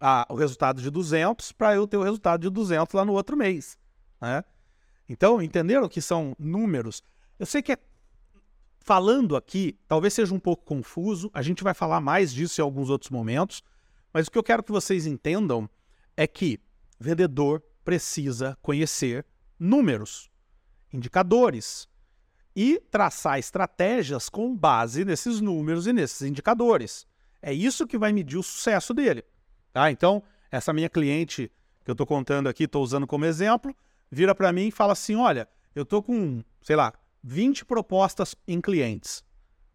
[0.01, 3.37] a, o resultado de 200, para eu ter o resultado de 200 lá no outro
[3.37, 3.79] mês.
[4.21, 4.43] Né?
[5.09, 7.03] Então, entenderam que são números?
[7.39, 7.79] Eu sei que é
[8.81, 12.89] falando aqui, talvez seja um pouco confuso, a gente vai falar mais disso em alguns
[12.89, 13.63] outros momentos,
[14.13, 15.69] mas o que eu quero que vocês entendam
[16.17, 16.59] é que
[16.99, 19.25] vendedor precisa conhecer
[19.59, 20.31] números,
[20.93, 21.89] indicadores
[22.57, 27.07] e traçar estratégias com base nesses números e nesses indicadores.
[27.41, 29.25] É isso que vai medir o sucesso dele.
[29.73, 29.91] Tá?
[29.91, 31.51] Então, essa minha cliente
[31.85, 33.75] que eu estou contando aqui, estou usando como exemplo,
[34.11, 38.61] vira para mim e fala assim: olha, eu estou com, sei lá, 20 propostas em
[38.61, 39.23] clientes,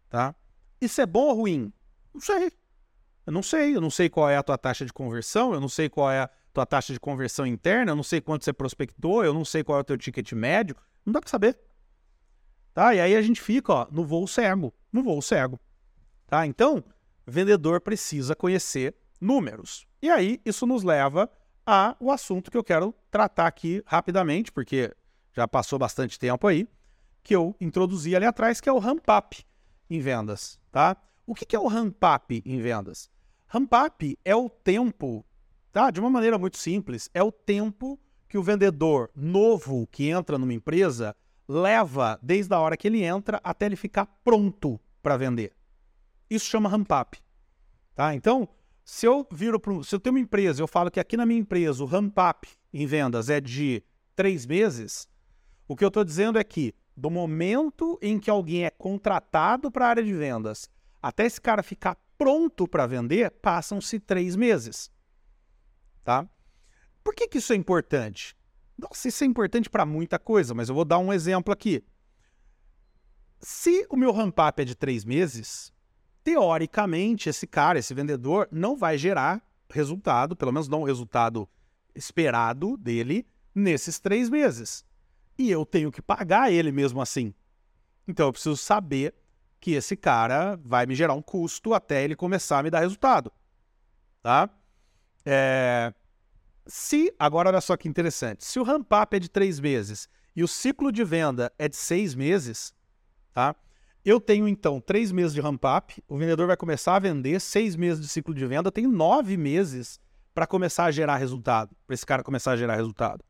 [0.08, 0.34] tá?
[0.80, 1.72] Isso é bom ou ruim?
[2.12, 2.52] Não sei.
[3.26, 3.76] Eu não sei.
[3.76, 6.20] Eu não sei qual é a tua taxa de conversão, eu não sei qual é
[6.20, 9.64] a tua taxa de conversão interna, eu não sei quanto você prospectou, eu não sei
[9.64, 10.76] qual é o teu ticket médio.
[11.04, 11.58] Não dá para saber.
[12.72, 12.94] Tá?
[12.94, 15.58] E aí a gente fica ó, no voo cego, no voo cego.
[16.26, 16.46] Tá?
[16.46, 16.84] Então,
[17.26, 19.86] vendedor precisa conhecer números.
[20.00, 21.30] E aí isso nos leva
[21.64, 24.94] ao assunto que eu quero tratar aqui rapidamente, porque
[25.32, 26.68] já passou bastante tempo aí,
[27.22, 29.44] que eu introduzi ali atrás, que é o ramp up
[29.90, 30.96] em vendas, tá?
[31.26, 33.10] O que é o ramp up em vendas?
[33.48, 35.26] Ramp up é o tempo,
[35.72, 35.90] tá?
[35.90, 37.98] De uma maneira muito simples, é o tempo
[38.28, 41.16] que o vendedor novo que entra numa empresa
[41.48, 45.52] leva desde a hora que ele entra até ele ficar pronto para vender.
[46.28, 47.18] Isso chama ramp up,
[47.94, 48.14] tá?
[48.14, 48.48] Então,
[48.86, 51.40] se eu viro pro, se eu tenho uma empresa, eu falo que aqui na minha
[51.40, 53.82] empresa o ramp up em vendas é de
[54.14, 55.08] três meses,
[55.66, 59.86] o que eu estou dizendo é que do momento em que alguém é contratado para
[59.86, 60.70] a área de vendas
[61.02, 64.88] até esse cara ficar pronto para vender, passam-se três meses.
[66.04, 66.24] Tá?
[67.02, 68.36] Por que, que isso é importante?
[68.78, 71.84] Nossa, isso é importante para muita coisa, mas eu vou dar um exemplo aqui.
[73.40, 75.72] Se o meu ramp-up é de três meses,
[76.26, 81.48] teoricamente, esse cara, esse vendedor, não vai gerar resultado, pelo menos não o resultado
[81.94, 84.84] esperado dele, nesses três meses
[85.38, 87.34] e eu tenho que pagar ele mesmo assim.
[88.06, 89.14] Então eu preciso saber
[89.60, 93.32] que esse cara vai me gerar um custo até ele começar a me dar resultado.
[94.22, 94.48] Tá?
[95.24, 95.92] É...
[96.66, 100.48] Se, agora olha só que interessante, se o ramp-up é de três meses e o
[100.48, 102.74] ciclo de venda é de seis meses,
[103.32, 103.54] tá?
[104.06, 108.00] Eu tenho então três meses de ramp-up, o vendedor vai começar a vender, seis meses
[108.00, 109.98] de ciclo de venda, eu tenho nove meses
[110.32, 113.24] para começar a gerar resultado, para esse cara começar a gerar resultado.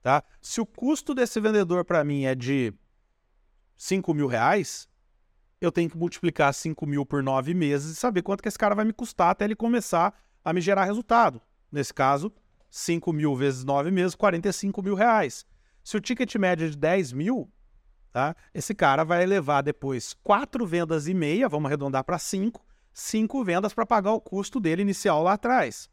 [0.00, 0.24] Tá?
[0.40, 2.72] Se o custo desse vendedor para mim é de
[3.76, 4.88] 5 mil reais,
[5.60, 8.74] eu tenho que multiplicar 5 mil por 9 meses e saber quanto que esse cara
[8.74, 11.42] vai me custar até ele começar a me gerar resultado.
[11.70, 12.32] Nesse caso,
[12.70, 15.44] 5 mil vezes 9 meses, 45 mil reais.
[15.84, 17.52] Se o ticket médio é de 10 mil,
[18.12, 18.34] tá?
[18.52, 23.72] esse cara vai levar depois 4 vendas e meia, vamos arredondar para 5, 5 vendas
[23.72, 25.88] para pagar o custo dele inicial lá atrás.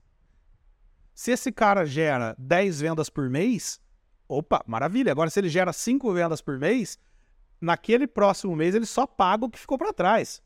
[1.13, 3.81] Se esse cara gera 10 vendas por mês,
[4.27, 5.11] opa, maravilha.
[5.11, 6.99] Agora, se ele gera 5 vendas por mês,
[7.59, 10.41] naquele próximo mês ele só paga o que ficou para trás.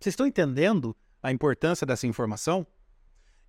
[0.00, 2.66] Vocês estão entendendo a importância dessa informação?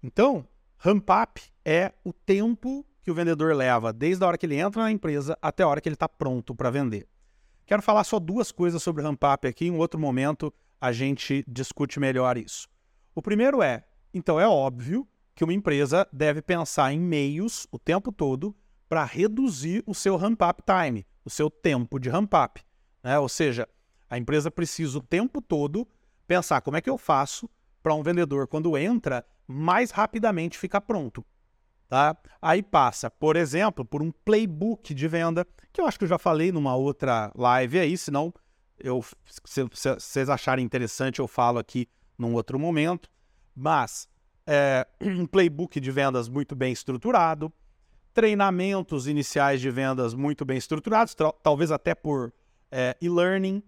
[0.01, 4.56] Então, ramp up é o tempo que o vendedor leva desde a hora que ele
[4.56, 7.08] entra na empresa até a hora que ele está pronto para vender.
[7.63, 12.00] Quero falar só duas coisas sobre ramp up aqui, em outro momento a gente discute
[12.00, 12.68] melhor isso.
[13.13, 18.12] O primeiro é, então é óbvio que uma empresa deve pensar em meios o tempo
[18.12, 18.56] todo
[18.89, 22.60] para reduzir o seu ramp up time, o seu tempo de ramp up.
[23.04, 23.20] Né?
[23.20, 23.70] Ou seja,
[24.10, 25.88] a empresa precisa o tempo todo
[26.26, 27.48] pensar como é que eu faço
[27.84, 31.24] para um vendedor, quando entra, mais rapidamente ficar pronto.
[31.88, 32.17] Tá?
[32.41, 36.17] Aí passa, por exemplo, por um playbook de venda, que eu acho que eu já
[36.17, 38.34] falei numa outra live aí, senão
[38.78, 39.04] eu,
[39.45, 43.10] se, se vocês acharem interessante eu falo aqui num outro momento.
[43.56, 44.08] Mas
[44.48, 47.54] é, um playbook de vendas muito bem estruturado,
[48.13, 52.34] treinamentos iniciais de vendas muito bem estruturados, talvez até por
[52.71, 53.62] é, e-learning,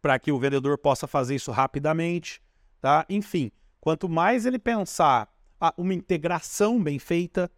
[0.00, 2.42] para que o vendedor possa fazer isso rapidamente.
[2.80, 3.04] Tá?
[3.08, 5.29] Enfim, quanto mais ele pensar
[5.76, 7.50] uma integração bem feita,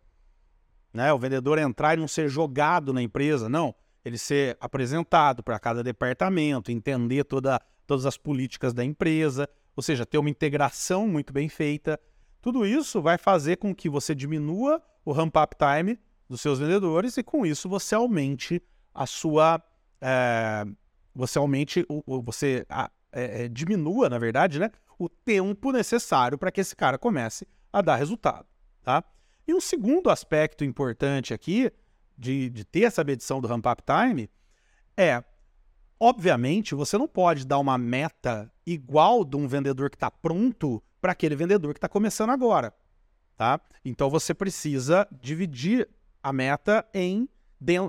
[0.93, 1.13] né?
[1.13, 5.83] o vendedor entrar e não ser jogado na empresa, não, ele ser apresentado para cada
[5.83, 11.49] departamento, entender toda, todas as políticas da empresa, ou seja, ter uma integração muito bem
[11.49, 11.99] feita.
[12.41, 17.23] Tudo isso vai fazer com que você diminua o ramp-up time dos seus vendedores e
[17.23, 18.61] com isso você aumente
[18.93, 19.63] a sua.
[20.01, 20.65] É,
[21.15, 21.87] você aumente,
[22.25, 27.47] você a, é, diminua, na verdade, né, o tempo necessário para que esse cara comece
[27.73, 28.47] a dar resultado.
[28.83, 29.03] Tá?
[29.47, 31.71] E um segundo aspecto importante aqui
[32.17, 34.29] de, de ter essa medição do ramp-up time
[34.97, 35.25] é,
[35.99, 41.13] obviamente, você não pode dar uma meta igual de um vendedor que está pronto para
[41.13, 42.75] aquele vendedor que está começando agora.
[43.37, 43.61] Tá?
[43.85, 45.89] Então você precisa dividir
[46.23, 47.29] a meta em,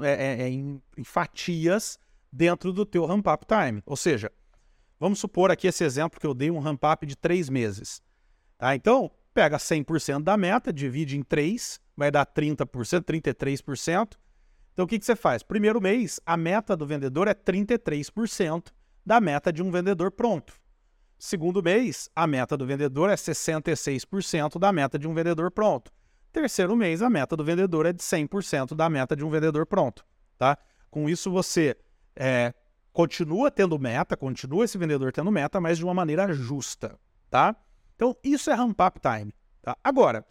[0.03, 1.99] é, é, é, em, em fatias
[2.31, 3.83] dentro do teu ramp-up time.
[3.85, 4.31] Ou seja,
[5.03, 8.01] Vamos supor aqui esse exemplo que eu dei um ramp-up de três meses.
[8.57, 8.73] Tá?
[8.73, 14.17] Então, pega 100% da meta, divide em 3, vai dar 30%, 33%.
[14.73, 15.43] Então, o que, que você faz?
[15.43, 18.71] Primeiro mês, a meta do vendedor é 33%
[19.05, 20.53] da meta de um vendedor pronto.
[21.17, 25.91] Segundo mês, a meta do vendedor é 66% da meta de um vendedor pronto.
[26.31, 30.03] Terceiro mês, a meta do vendedor é de 100% da meta de um vendedor pronto.
[30.37, 30.57] Tá?
[30.89, 31.77] Com isso, você
[32.15, 32.53] é,
[32.91, 37.55] continua tendo meta, continua esse vendedor tendo meta, mas de uma maneira justa, tá?
[37.95, 39.33] Então, isso é ramp up time.
[39.61, 39.77] Tá?
[39.83, 40.25] Agora,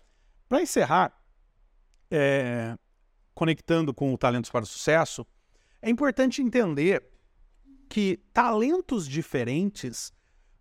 [0.48, 1.12] para encerrar,
[2.10, 2.76] é,
[3.34, 5.26] conectando com o Talentos para o Sucesso,
[5.80, 7.02] é importante entender
[7.88, 10.12] que talentos diferentes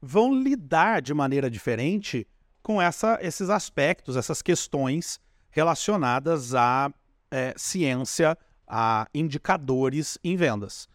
[0.01, 2.27] vão lidar de maneira diferente
[2.63, 6.91] com essa, esses aspectos, essas questões relacionadas à
[7.29, 8.37] é, ciência,
[8.67, 10.87] a indicadores em vendas.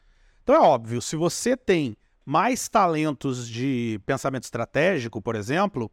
[0.42, 5.88] Então é óbvio, se você tem mais talentos de pensamento estratégico, por exemplo,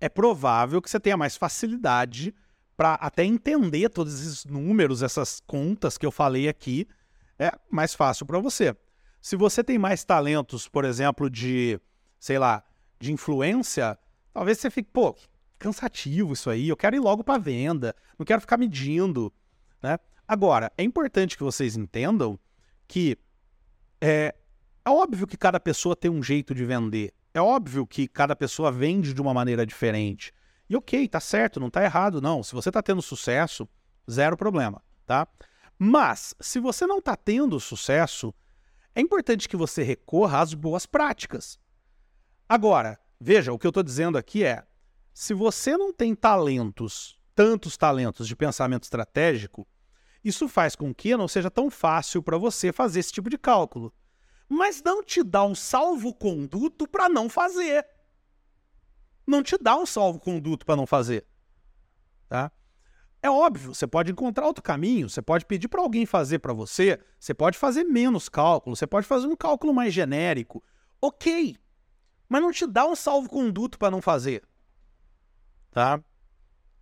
[0.00, 2.34] é provável que você tenha mais facilidade
[2.76, 6.86] para até entender todos esses números, essas contas que eu falei aqui,
[7.38, 8.76] é mais fácil para você.
[9.20, 11.80] Se você tem mais talentos, por exemplo, de,
[12.18, 12.64] sei lá,
[12.98, 13.96] de influência,
[14.32, 15.16] talvez você fique, pô,
[15.60, 19.32] cansativo isso aí, eu quero ir logo para venda, não quero ficar medindo,
[19.80, 19.98] né?
[20.26, 22.38] Agora, é importante que vocês entendam
[22.86, 23.16] que
[24.00, 24.34] é,
[24.88, 27.12] é óbvio que cada pessoa tem um jeito de vender.
[27.34, 30.32] É óbvio que cada pessoa vende de uma maneira diferente.
[30.66, 32.42] E ok, tá certo, não tá errado, não.
[32.42, 33.68] Se você tá tendo sucesso,
[34.10, 35.28] zero problema, tá?
[35.78, 38.34] Mas, se você não tá tendo sucesso,
[38.94, 41.60] é importante que você recorra às boas práticas.
[42.48, 44.64] Agora, veja, o que eu estou dizendo aqui é:
[45.12, 49.68] se você não tem talentos, tantos talentos de pensamento estratégico,
[50.24, 53.92] isso faz com que não seja tão fácil para você fazer esse tipo de cálculo.
[54.48, 57.86] Mas não te dá um salvo-conduto para não fazer.
[59.26, 61.26] Não te dá um salvo-conduto para não fazer.
[62.28, 62.50] Tá?
[63.22, 67.00] É óbvio, você pode encontrar outro caminho, você pode pedir para alguém fazer para você,
[67.18, 70.62] você pode fazer menos cálculo, você pode fazer um cálculo mais genérico.
[71.00, 71.56] Ok,
[72.28, 74.42] mas não te dá um salvo-conduto para não fazer.
[75.70, 76.02] Tá?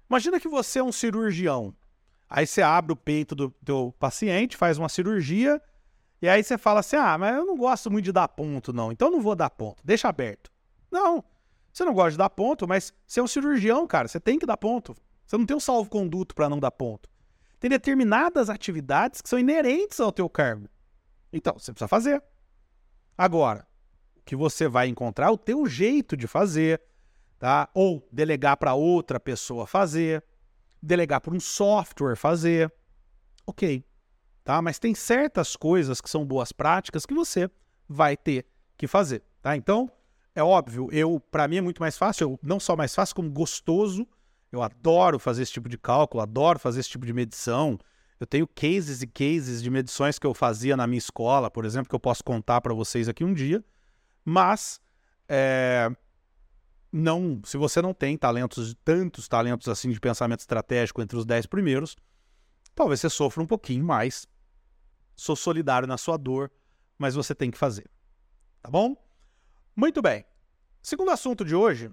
[0.08, 1.74] Imagina que você é um cirurgião
[2.28, 5.62] Aí você abre o peito do teu paciente, faz uma cirurgia,
[6.26, 8.90] e aí você fala assim: ah, mas eu não gosto muito de dar ponto, não,
[8.90, 10.50] então não vou dar ponto, deixa aberto.
[10.90, 11.24] Não,
[11.72, 14.46] você não gosta de dar ponto, mas você é um cirurgião, cara, você tem que
[14.46, 14.96] dar ponto.
[15.24, 17.08] Você não tem um salvo-conduto para não dar ponto.
[17.60, 20.68] Tem determinadas atividades que são inerentes ao teu cargo.
[21.32, 22.22] Então, você precisa fazer.
[23.16, 23.66] Agora,
[24.16, 26.80] o que você vai encontrar é o teu jeito de fazer,
[27.38, 27.68] tá?
[27.74, 30.24] Ou delegar para outra pessoa fazer.
[30.82, 32.72] delegar para um software fazer.
[33.46, 33.84] Ok,
[34.46, 34.62] tá?
[34.62, 37.50] Mas tem certas coisas que são boas práticas que você
[37.88, 38.46] vai ter
[38.78, 39.56] que fazer, tá?
[39.56, 39.90] Então,
[40.36, 43.28] é óbvio, eu para mim é muito mais fácil, eu, não só mais fácil, como
[43.28, 44.06] gostoso.
[44.52, 47.76] Eu adoro fazer esse tipo de cálculo, adoro fazer esse tipo de medição.
[48.20, 51.88] Eu tenho cases e cases de medições que eu fazia na minha escola, por exemplo,
[51.88, 53.64] que eu posso contar para vocês aqui um dia.
[54.24, 54.80] Mas
[55.28, 55.90] é,
[56.92, 61.44] não, se você não tem talentos, tantos talentos assim de pensamento estratégico entre os dez
[61.46, 61.96] primeiros,
[62.76, 64.28] talvez você sofra um pouquinho mais.
[65.16, 66.52] Sou solidário na sua dor,
[66.98, 67.90] mas você tem que fazer.
[68.62, 68.94] Tá bom?
[69.74, 70.24] Muito bem.
[70.82, 71.90] Segundo assunto de hoje,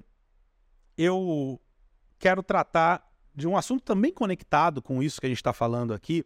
[0.98, 1.60] eu
[2.20, 6.24] quero tratar de um assunto também conectado com isso que a gente está falando aqui,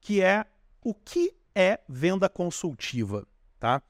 [0.00, 0.44] que é
[0.84, 3.26] o que é venda consultiva,
[3.58, 3.82] tá?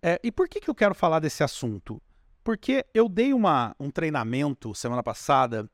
[0.00, 2.02] É, e por que, que eu quero falar desse assunto?
[2.42, 5.70] Porque eu dei uma, um treinamento semana passada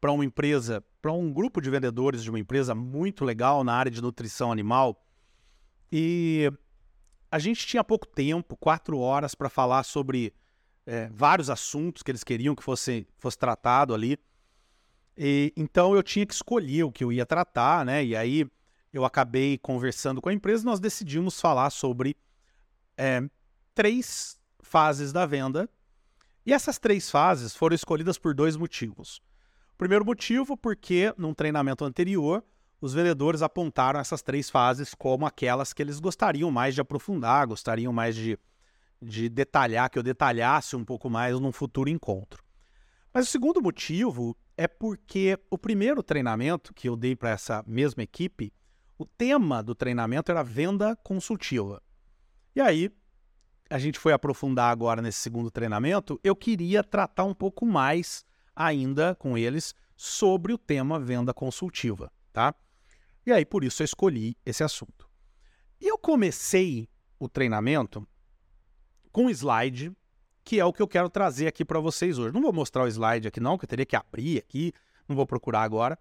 [0.00, 3.90] para uma empresa, para um grupo de vendedores de uma empresa muito legal na área
[3.90, 5.04] de nutrição animal.
[5.90, 6.50] E
[7.30, 10.32] a gente tinha pouco tempo, quatro horas, para falar sobre
[10.86, 14.18] é, vários assuntos que eles queriam que fosse, fosse tratado ali.
[15.16, 18.04] E, então eu tinha que escolher o que eu ia tratar, né?
[18.04, 18.46] E aí
[18.92, 22.16] eu acabei conversando com a empresa e nós decidimos falar sobre
[22.96, 23.22] é,
[23.74, 25.68] três fases da venda.
[26.46, 29.20] E essas três fases foram escolhidas por dois motivos.
[29.74, 32.42] O primeiro motivo, porque num treinamento anterior,
[32.80, 37.92] os vendedores apontaram essas três fases como aquelas que eles gostariam mais de aprofundar, gostariam
[37.92, 38.38] mais de,
[39.02, 42.42] de detalhar, que eu detalhasse um pouco mais num futuro encontro.
[43.12, 48.02] Mas o segundo motivo é porque o primeiro treinamento que eu dei para essa mesma
[48.02, 48.52] equipe,
[48.96, 51.82] o tema do treinamento era venda consultiva.
[52.54, 52.90] E aí,
[53.70, 58.24] a gente foi aprofundar agora nesse segundo treinamento, eu queria tratar um pouco mais
[58.54, 62.54] ainda com eles sobre o tema venda consultiva, tá?
[63.28, 65.06] E aí, por isso, eu escolhi esse assunto.
[65.78, 68.08] E eu comecei o treinamento
[69.12, 69.94] com um slide
[70.42, 72.32] que é o que eu quero trazer aqui para vocês hoje.
[72.32, 74.72] Não vou mostrar o slide aqui não, que eu teria que abrir aqui,
[75.06, 75.98] não vou procurar agora.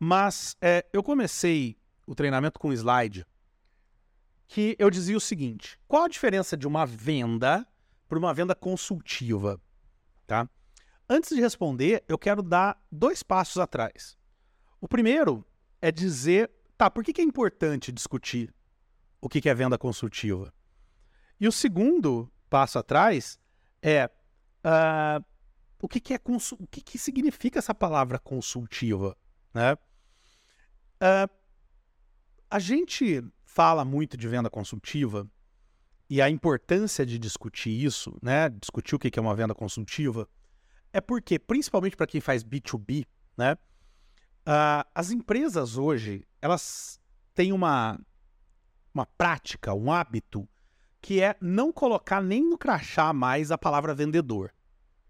[0.00, 3.24] Mas é, eu comecei o treinamento com um slide
[4.48, 7.64] que eu dizia o seguinte: qual a diferença de uma venda
[8.08, 9.60] para uma venda consultiva?
[10.26, 10.50] Tá?
[11.08, 14.18] Antes de responder, eu quero dar dois passos atrás.
[14.80, 15.46] O primeiro
[15.80, 18.54] é dizer, tá, por que, que é importante discutir
[19.20, 20.52] o que, que é venda consultiva?
[21.40, 23.38] E o segundo passo atrás
[23.82, 24.10] é
[24.64, 25.24] uh,
[25.80, 29.16] o que, que é o que, que significa essa palavra consultiva,
[29.54, 29.74] né?
[29.74, 31.30] Uh,
[32.50, 35.30] a gente fala muito de venda consultiva
[36.10, 38.48] e a importância de discutir isso, né?
[38.48, 40.28] Discutir o que é uma venda consultiva,
[40.92, 43.06] é porque, principalmente para quem faz B2B,
[43.36, 43.56] né?
[44.48, 46.98] Uh, as empresas hoje, elas
[47.34, 48.00] têm uma,
[48.94, 50.48] uma prática, um hábito
[51.02, 54.50] que é não colocar nem no crachá mais a palavra vendedor.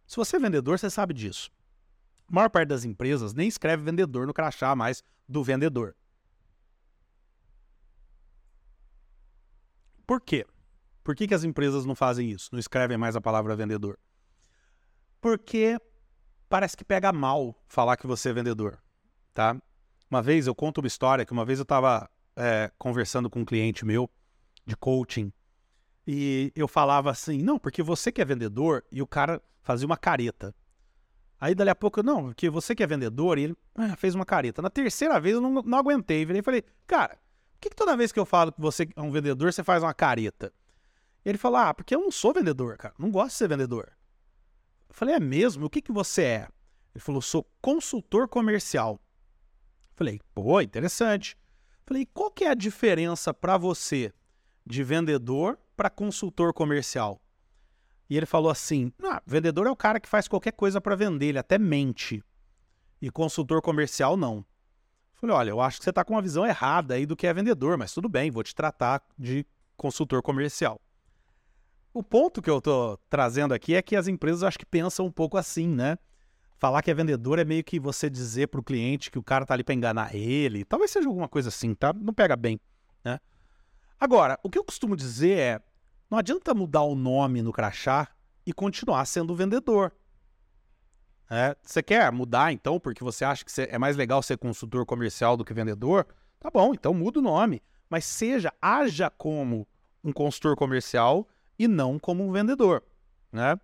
[0.08, 1.52] Se você é vendedor, você sabe disso.
[2.28, 5.94] A maior parte das empresas nem escreve vendedor no crachá mais do vendedor.
[10.04, 10.44] Por quê?
[11.04, 12.48] Por que, que as empresas não fazem isso?
[12.50, 14.00] Não escrevem mais a palavra vendedor?
[15.20, 15.80] Porque
[16.48, 18.82] parece que pega mal falar que você é vendedor,
[19.38, 19.56] tá?
[20.10, 23.44] Uma vez eu conto uma história que uma vez eu estava é, conversando com um
[23.44, 24.10] cliente meu
[24.66, 25.32] de coaching
[26.04, 29.96] e eu falava assim, não, porque você que é vendedor, e o cara fazia uma
[29.96, 30.52] careta.
[31.38, 34.24] Aí dali a pouco, não, porque você que é vendedor, e ele ah, fez uma
[34.24, 34.60] careta.
[34.60, 37.96] Na terceira vez eu não, não aguentei, virei e falei, cara, por que, que, toda
[37.96, 40.52] vez que eu falo que você é um vendedor, você faz uma careta?
[41.24, 43.92] Ele falou, ah, porque eu não sou vendedor, cara, não gosto de ser vendedor.
[44.88, 45.66] Eu falei, é mesmo?
[45.66, 46.48] O que, que você é?
[46.92, 48.98] Ele falou, sou consultor comercial.
[49.98, 51.36] Falei, pô, interessante.
[51.84, 54.12] Falei, qual que é a diferença para você
[54.64, 57.20] de vendedor para consultor comercial.
[58.10, 61.26] E ele falou assim: ah, vendedor é o cara que faz qualquer coisa para vender,
[61.26, 62.22] ele até mente.
[63.00, 64.44] E consultor comercial não.
[65.14, 67.34] Falei, olha, eu acho que você está com uma visão errada aí do que é
[67.34, 69.44] vendedor, mas tudo bem, vou te tratar de
[69.76, 70.80] consultor comercial.
[71.92, 75.10] O ponto que eu estou trazendo aqui é que as empresas acho que pensam um
[75.10, 75.98] pouco assim, né?
[76.58, 79.46] Falar que é vendedor é meio que você dizer para o cliente que o cara
[79.46, 80.64] tá ali para enganar ele.
[80.64, 81.92] Talvez seja alguma coisa assim, tá?
[81.92, 82.60] Não pega bem,
[83.04, 83.20] né?
[83.98, 85.62] Agora, o que eu costumo dizer é:
[86.10, 88.08] não adianta mudar o nome no crachá
[88.44, 89.92] e continuar sendo vendedor.
[91.30, 95.36] É, você quer mudar então porque você acha que é mais legal ser consultor comercial
[95.36, 96.06] do que vendedor?
[96.40, 97.62] Tá bom, então muda o nome.
[97.88, 99.68] Mas seja, haja como
[100.02, 102.82] um consultor comercial e não como um vendedor.
[103.30, 103.58] Né?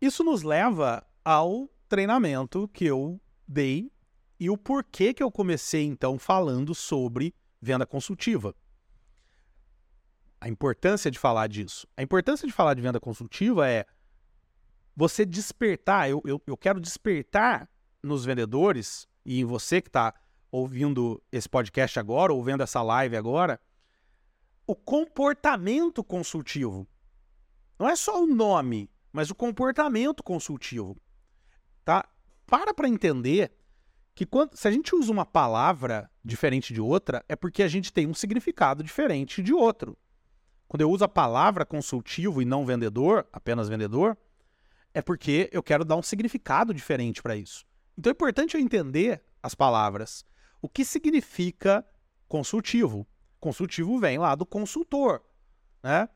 [0.00, 3.90] Isso nos leva ao treinamento que eu dei
[4.38, 8.54] e o porquê que eu comecei então falando sobre venda consultiva.
[10.40, 11.88] A importância de falar disso.
[11.96, 13.86] A importância de falar de venda consultiva é
[14.94, 16.10] você despertar.
[16.10, 17.68] Eu, eu, eu quero despertar
[18.02, 20.14] nos vendedores e em você que está
[20.50, 23.60] ouvindo esse podcast agora, ou vendo essa live agora,
[24.66, 26.86] o comportamento consultivo.
[27.78, 30.94] Não é só o nome, mas o comportamento consultivo.
[31.82, 32.06] Tá?
[32.46, 33.50] Para para entender
[34.14, 37.90] que quando, se a gente usa uma palavra diferente de outra, é porque a gente
[37.90, 39.96] tem um significado diferente de outro.
[40.68, 44.18] Quando eu uso a palavra consultivo e não vendedor, apenas vendedor,
[44.92, 47.64] é porque eu quero dar um significado diferente para isso.
[47.96, 50.26] Então é importante eu entender as palavras.
[50.60, 51.82] O que significa
[52.28, 53.06] consultivo?
[53.40, 55.22] Consultivo vem lá do consultor,
[55.82, 56.06] né?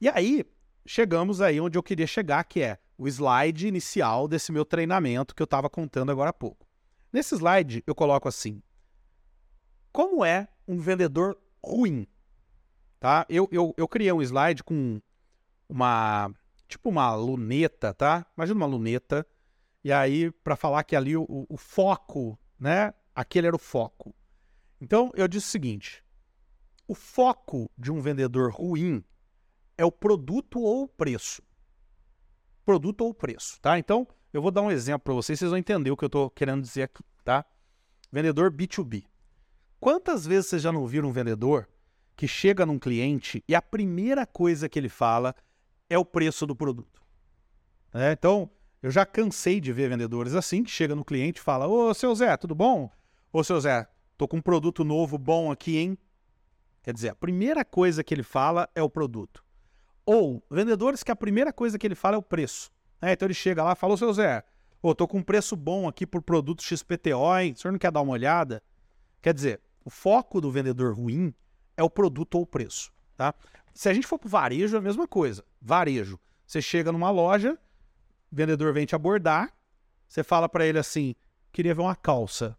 [0.00, 0.46] E aí,
[0.86, 5.42] chegamos aí onde eu queria chegar, que é o slide inicial desse meu treinamento que
[5.42, 6.66] eu estava contando agora há pouco.
[7.12, 8.62] Nesse slide, eu coloco assim:
[9.92, 12.06] Como é um vendedor ruim?
[12.98, 13.26] Tá?
[13.28, 15.00] Eu, eu, eu criei um slide com
[15.68, 16.30] uma.
[16.68, 18.26] Tipo uma luneta, tá?
[18.36, 19.26] Imagina uma luneta.
[19.84, 22.92] E aí, para falar que ali o, o foco, né?
[23.14, 24.14] Aquele era o foco.
[24.80, 26.04] Então, eu disse o seguinte:
[26.88, 29.04] o foco de um vendedor ruim
[29.78, 31.42] é o produto ou o preço.
[32.64, 33.78] Produto ou preço, tá?
[33.78, 36.30] Então, eu vou dar um exemplo para vocês, vocês vão entender o que eu estou
[36.30, 37.44] querendo dizer aqui, tá?
[38.10, 39.04] Vendedor B2B.
[39.78, 41.68] Quantas vezes vocês já não viram um vendedor
[42.16, 45.34] que chega num cliente e a primeira coisa que ele fala
[45.88, 47.02] é o preço do produto?
[47.92, 48.50] É, então,
[48.82, 52.14] eu já cansei de ver vendedores assim, que chega no cliente e fala, ô, seu
[52.14, 52.90] Zé, tudo bom?
[53.32, 55.98] Ô, seu Zé, tô com um produto novo bom aqui, hein?
[56.82, 59.45] Quer dizer, a primeira coisa que ele fala é o produto.
[60.06, 62.70] Ou vendedores que a primeira coisa que ele fala é o preço.
[63.02, 64.44] É, então ele chega lá e fala, ô seu Zé,
[64.80, 67.52] ô, tô com um preço bom aqui por produto XPTO, hein?
[67.52, 68.62] O senhor não quer dar uma olhada?
[69.20, 71.34] Quer dizer, o foco do vendedor ruim
[71.76, 73.34] é o produto ou o preço, tá?
[73.74, 75.44] Se a gente for pro varejo, é a mesma coisa.
[75.60, 76.18] Varejo.
[76.46, 77.58] Você chega numa loja,
[78.32, 79.52] o vendedor vem te abordar,
[80.08, 81.14] você fala para ele assim,
[81.52, 82.56] queria ver uma calça,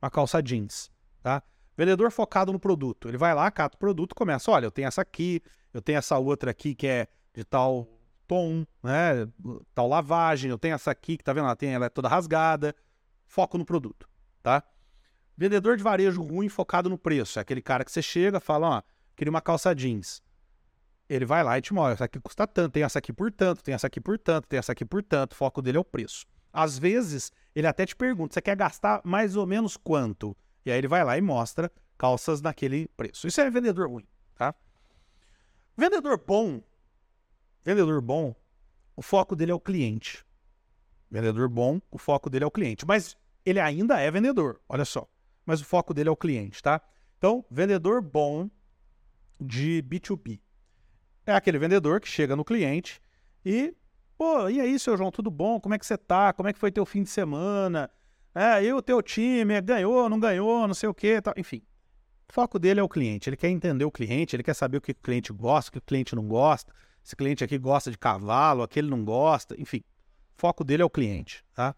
[0.00, 0.90] uma calça jeans,
[1.22, 1.42] tá?
[1.78, 3.08] Vendedor focado no produto.
[3.08, 5.40] Ele vai lá, cata o produto, começa, olha, eu tenho essa aqui,
[5.72, 7.86] eu tenho essa outra aqui que é de tal
[8.26, 9.28] tom, né?
[9.72, 11.44] Tal lavagem, eu tenho essa aqui que tá vendo?
[11.44, 12.74] Ela, tem, ela é toda rasgada.
[13.28, 14.08] Foco no produto,
[14.42, 14.64] tá?
[15.36, 17.38] Vendedor de varejo ruim focado no preço.
[17.38, 18.82] É aquele cara que você chega fala, ó,
[19.14, 20.20] queria uma calça jeans.
[21.08, 23.62] Ele vai lá e te mostra, essa aqui custa tanto, tem essa aqui por tanto,
[23.62, 25.36] tem essa aqui por tanto, tem essa aqui por tanto.
[25.36, 26.26] Foco dele é o preço.
[26.52, 30.36] Às vezes, ele até te pergunta, você quer gastar mais ou menos quanto?
[30.68, 33.26] E aí ele vai lá e mostra calças naquele preço.
[33.26, 34.06] Isso é vendedor ruim,
[34.36, 34.54] tá?
[35.76, 36.62] Vendedor bom
[37.68, 38.34] Vendedor bom,
[38.96, 40.24] o foco dele é o cliente.
[41.10, 42.86] Vendedor bom, o foco dele é o cliente.
[42.86, 43.14] Mas
[43.44, 45.06] ele ainda é vendedor, olha só.
[45.44, 46.80] Mas o foco dele é o cliente, tá?
[47.18, 48.48] Então, vendedor bom
[49.38, 50.40] de B2B.
[51.26, 53.02] É aquele vendedor que chega no cliente
[53.44, 53.74] e,
[54.16, 55.60] pô, e aí, seu João, tudo bom?
[55.60, 56.32] Como é que você tá?
[56.32, 57.90] Como é que foi teu fim de semana?
[58.34, 61.34] É, e o teu time ganhou, não ganhou, não sei o quê, tal.
[61.36, 61.62] enfim.
[62.28, 63.28] O foco dele é o cliente.
[63.28, 65.78] Ele quer entender o cliente, ele quer saber o que o cliente gosta, o que
[65.78, 66.72] o cliente não gosta.
[67.04, 69.82] Esse cliente aqui gosta de cavalo, aquele não gosta, enfim.
[70.36, 71.74] O foco dele é o cliente, tá?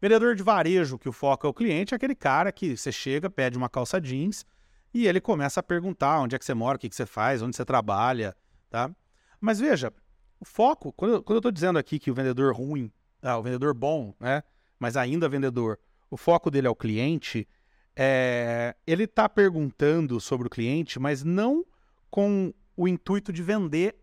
[0.00, 3.28] Vendedor de varejo, que o foco é o cliente, é aquele cara que você chega,
[3.28, 4.46] pede uma calça jeans
[4.94, 7.42] e ele começa a perguntar onde é que você mora, o que, que você faz,
[7.42, 8.34] onde você trabalha,
[8.70, 8.90] tá?
[9.38, 9.92] Mas veja,
[10.40, 12.90] o foco, quando eu, tô dizendo aqui que o vendedor ruim,
[13.20, 14.42] ah, o vendedor bom, né?
[14.78, 15.78] Mas ainda vendedor,
[16.10, 17.46] o foco dele é o cliente,
[17.94, 21.64] é, ele está perguntando sobre o cliente, mas não
[22.10, 23.96] com o intuito de vender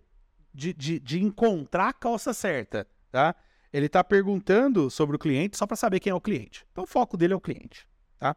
[0.54, 3.36] de, de, de encontrar a calça certa, tá?
[3.72, 6.66] Ele está perguntando sobre o cliente só para saber quem é o cliente.
[6.72, 7.88] Então o foco dele é o cliente,
[8.18, 8.36] tá?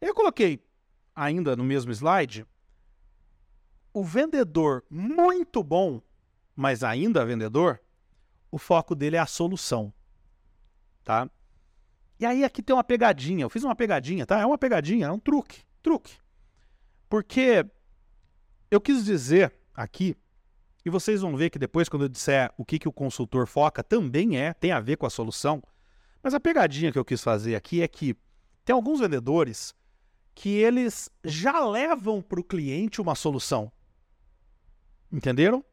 [0.00, 0.64] Eu coloquei
[1.14, 2.46] ainda no mesmo slide
[3.92, 6.00] o vendedor muito bom,
[6.56, 7.80] mas ainda vendedor,
[8.50, 9.92] o foco dele é a solução,
[11.04, 11.28] tá?
[12.20, 13.44] E aí aqui tem uma pegadinha.
[13.44, 14.38] Eu fiz uma pegadinha, tá?
[14.38, 16.18] É uma pegadinha, é um truque, truque.
[17.08, 17.66] Porque
[18.70, 20.14] eu quis dizer aqui
[20.84, 23.82] e vocês vão ver que depois, quando eu disser o que, que o consultor foca,
[23.82, 25.62] também é, tem a ver com a solução.
[26.22, 28.14] Mas a pegadinha que eu quis fazer aqui é que
[28.66, 29.74] tem alguns vendedores
[30.34, 33.72] que eles já levam para o cliente uma solução.
[35.10, 35.64] Entenderam?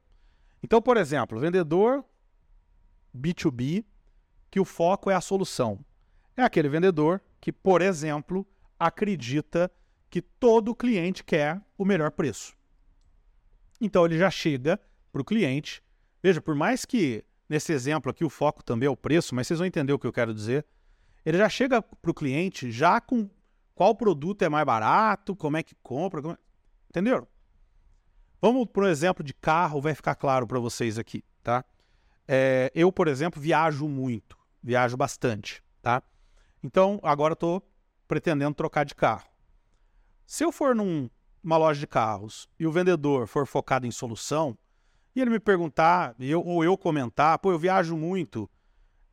[0.63, 2.03] Então, por exemplo, vendedor
[3.15, 3.85] B2B,
[4.49, 5.79] que o foco é a solução.
[6.37, 8.45] É aquele vendedor que, por exemplo,
[8.79, 9.71] acredita
[10.07, 12.55] que todo cliente quer o melhor preço.
[13.81, 14.79] Então ele já chega
[15.11, 15.83] para o cliente.
[16.21, 19.59] Veja, por mais que nesse exemplo aqui o foco também é o preço, mas vocês
[19.59, 20.63] vão entender o que eu quero dizer.
[21.25, 23.29] ele já chega para o cliente já com
[23.75, 26.33] qual produto é mais barato, como é que compra, como...
[26.33, 26.37] É,
[26.89, 27.27] entenderam?
[28.41, 31.65] Vamos para um exemplo de carro, vai ficar claro para vocês aqui, tá?
[32.27, 36.03] É, eu, por exemplo, viajo muito, viajo bastante, tá?
[36.67, 37.65] Então, agora estou
[38.09, 39.25] pretendendo trocar de carro.
[40.25, 44.57] Se eu for numa loja de carros e o vendedor for focado em solução,
[45.15, 48.49] e ele me perguntar, eu, ou eu comentar, pô, eu viajo muito,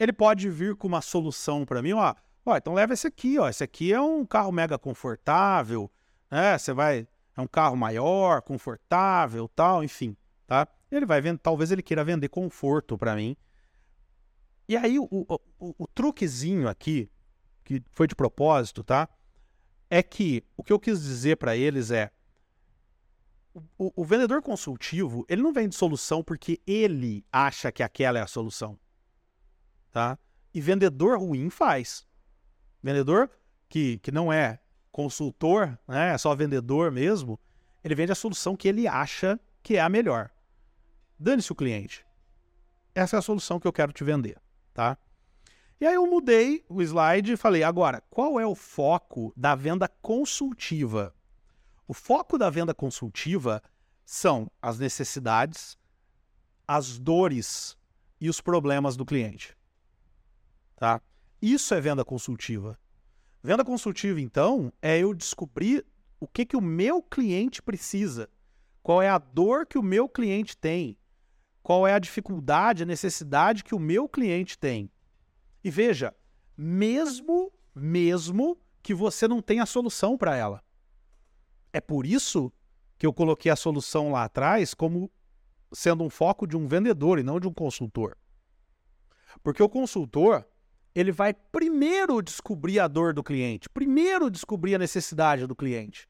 [0.01, 3.49] ele pode vir com uma solução para mim, ó, ó, então leva esse aqui, ó,
[3.49, 5.89] esse aqui é um carro mega confortável,
[6.29, 6.59] né?
[6.59, 10.67] Você vai, é um carro maior, confortável, tal, enfim, tá?
[10.91, 13.37] Ele vai vender, talvez ele queira vender conforto para mim.
[14.69, 17.09] E aí o, o, o, o truquezinho aqui,
[17.65, 19.09] que foi de propósito, tá?
[19.89, 22.11] É que o que eu quis dizer para eles é
[23.79, 28.27] o, o, vendedor consultivo, ele não vende solução porque ele acha que aquela é a
[28.27, 28.79] solução
[29.95, 30.19] tá?
[30.53, 32.05] E vendedor ruim faz.
[32.83, 33.31] Vendedor
[33.69, 34.59] que, que não é
[34.91, 37.41] consultor, né, é só vendedor mesmo,
[37.83, 40.31] ele vende a solução que ele acha que é a melhor.
[41.19, 42.05] Dane-se o cliente.
[42.93, 44.37] Essa é a solução que eu quero te vender,
[44.73, 44.99] tá?
[45.85, 49.87] E aí eu mudei o slide e falei, agora, qual é o foco da venda
[49.87, 51.15] consultiva?
[51.87, 53.63] O foco da venda consultiva
[54.03, 55.77] são as necessidades,
[56.67, 57.77] as dores
[58.19, 59.55] e os problemas do cliente.
[60.75, 61.03] Tá?
[61.43, 62.79] Isso é venda consultiva.
[63.43, 65.85] Venda consultiva, então, é eu descobrir
[66.19, 68.31] o que, que o meu cliente precisa,
[68.83, 70.97] qual é a dor que o meu cliente tem,
[71.63, 74.91] qual é a dificuldade, a necessidade que o meu cliente tem.
[75.65, 76.15] E veja,
[76.57, 80.63] mesmo, mesmo que você não tenha a solução para ela.
[81.73, 82.53] É por isso
[82.99, 85.11] que eu coloquei a solução lá atrás como
[85.73, 88.17] sendo um foco de um vendedor e não de um consultor.
[89.43, 90.47] Porque o consultor,
[90.95, 96.09] ele vai primeiro descobrir a dor do cliente, primeiro descobrir a necessidade do cliente,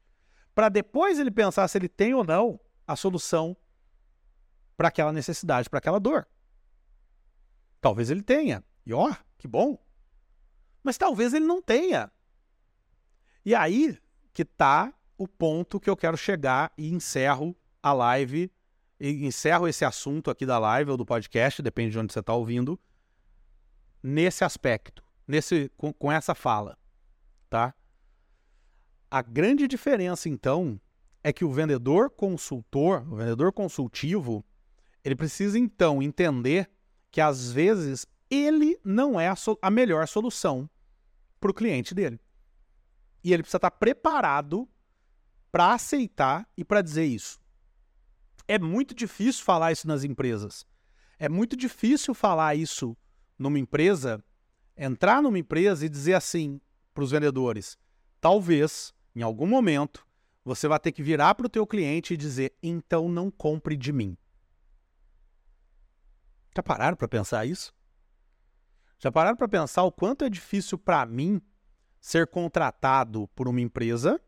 [0.53, 3.57] para depois ele pensar se ele tem ou não a solução
[4.77, 6.27] para aquela necessidade, para aquela dor.
[7.81, 9.13] Talvez ele tenha, e ó,
[9.45, 9.77] que bom.
[10.83, 12.11] Mas talvez ele não tenha.
[13.45, 13.97] E aí
[14.33, 18.51] que está o ponto que eu quero chegar e encerro a live,
[18.99, 22.33] e encerro esse assunto aqui da live ou do podcast, depende de onde você está
[22.33, 22.79] ouvindo
[24.01, 26.77] nesse aspecto, nesse com, com essa fala,
[27.49, 27.73] tá?
[29.09, 30.79] A grande diferença então
[31.23, 34.43] é que o vendedor consultor, o vendedor consultivo,
[35.03, 36.69] ele precisa então entender
[37.11, 40.69] que às vezes ele não é a, so a melhor solução
[41.39, 42.19] para o cliente dele.
[43.23, 44.67] E ele precisa estar preparado
[45.51, 47.39] para aceitar e para dizer isso.
[48.47, 50.65] É muito difícil falar isso nas empresas.
[51.17, 52.95] É muito difícil falar isso
[53.37, 54.23] numa empresa,
[54.77, 56.59] entrar numa empresa e dizer assim
[56.93, 57.77] para os vendedores:
[58.19, 60.05] talvez, em algum momento,
[60.43, 63.91] você vai ter que virar para o teu cliente e dizer: então não compre de
[63.91, 64.17] mim.
[66.55, 67.73] Já pararam para pensar isso?
[69.05, 71.39] Já pararam para pensar o quanto é difícil para mim
[72.01, 74.19] ser contratado por uma empresa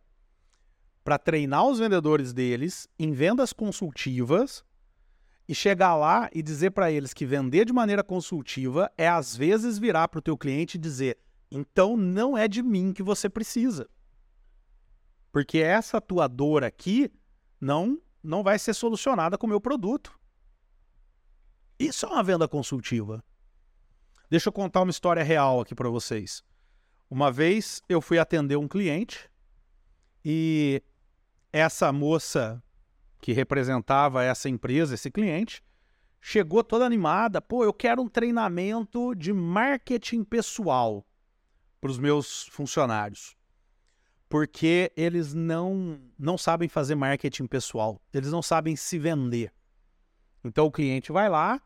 [1.04, 4.64] para treinar os vendedores deles em vendas consultivas
[5.48, 9.80] e chegar lá e dizer para eles que vender de maneira consultiva é às vezes
[9.80, 11.18] virar para o teu cliente e dizer:
[11.50, 13.90] então não é de mim que você precisa,
[15.32, 17.12] porque essa tua dor aqui
[17.60, 20.16] não não vai ser solucionada com o meu produto.
[21.80, 23.24] Isso é uma venda consultiva.
[24.30, 26.44] Deixa eu contar uma história real aqui para vocês.
[27.10, 29.30] Uma vez eu fui atender um cliente
[30.24, 30.84] e
[31.54, 32.62] essa moça
[33.22, 35.64] que representava essa empresa, esse cliente,
[36.20, 37.42] chegou toda animada.
[37.42, 41.06] Pô, eu quero um treinamento de marketing pessoal
[41.80, 43.38] para os meus funcionários.
[44.28, 49.54] Porque eles não, não sabem fazer marketing pessoal, eles não sabem se vender.
[50.44, 51.62] Então o cliente vai lá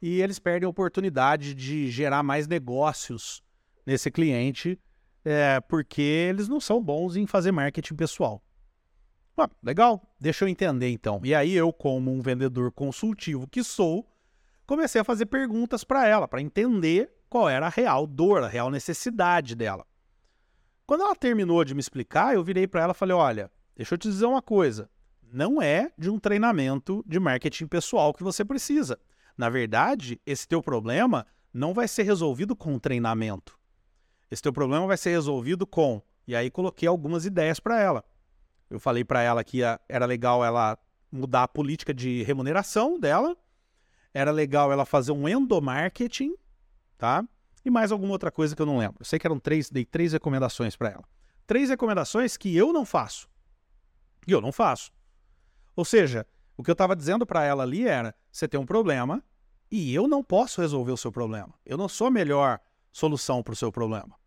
[0.00, 3.42] e eles perdem a oportunidade de gerar mais negócios
[3.84, 4.78] nesse cliente,
[5.24, 8.42] é, porque eles não são bons em fazer marketing pessoal.
[9.36, 11.20] Ah, legal, deixa eu entender então.
[11.22, 14.10] E aí eu, como um vendedor consultivo que sou,
[14.66, 18.70] comecei a fazer perguntas para ela, para entender qual era a real dor, a real
[18.70, 19.84] necessidade dela.
[20.86, 23.98] Quando ela terminou de me explicar, eu virei para ela e falei: olha, deixa eu
[23.98, 24.88] te dizer uma coisa.
[25.30, 28.98] Não é de um treinamento de marketing pessoal que você precisa.
[29.36, 33.58] Na verdade, esse teu problema não vai ser resolvido com treinamento.
[34.30, 36.02] Esse teu problema vai ser resolvido com.
[36.26, 38.04] E aí coloquei algumas ideias para ela.
[38.68, 40.78] Eu falei para ela que era legal ela
[41.10, 43.36] mudar a política de remuneração dela,
[44.12, 46.34] era legal ela fazer um endomarketing,
[46.98, 47.24] tá?
[47.66, 48.98] e mais alguma outra coisa que eu não lembro.
[49.00, 51.04] Eu sei que eram três, dei três recomendações para ela.
[51.48, 53.28] Três recomendações que eu não faço.
[54.24, 54.92] E eu não faço.
[55.74, 56.24] Ou seja,
[56.56, 59.22] o que eu estava dizendo para ela ali era: você tem um problema
[59.70, 61.52] e eu não posso resolver o seu problema.
[61.64, 62.60] Eu não sou a melhor
[62.92, 64.18] solução para o seu problema.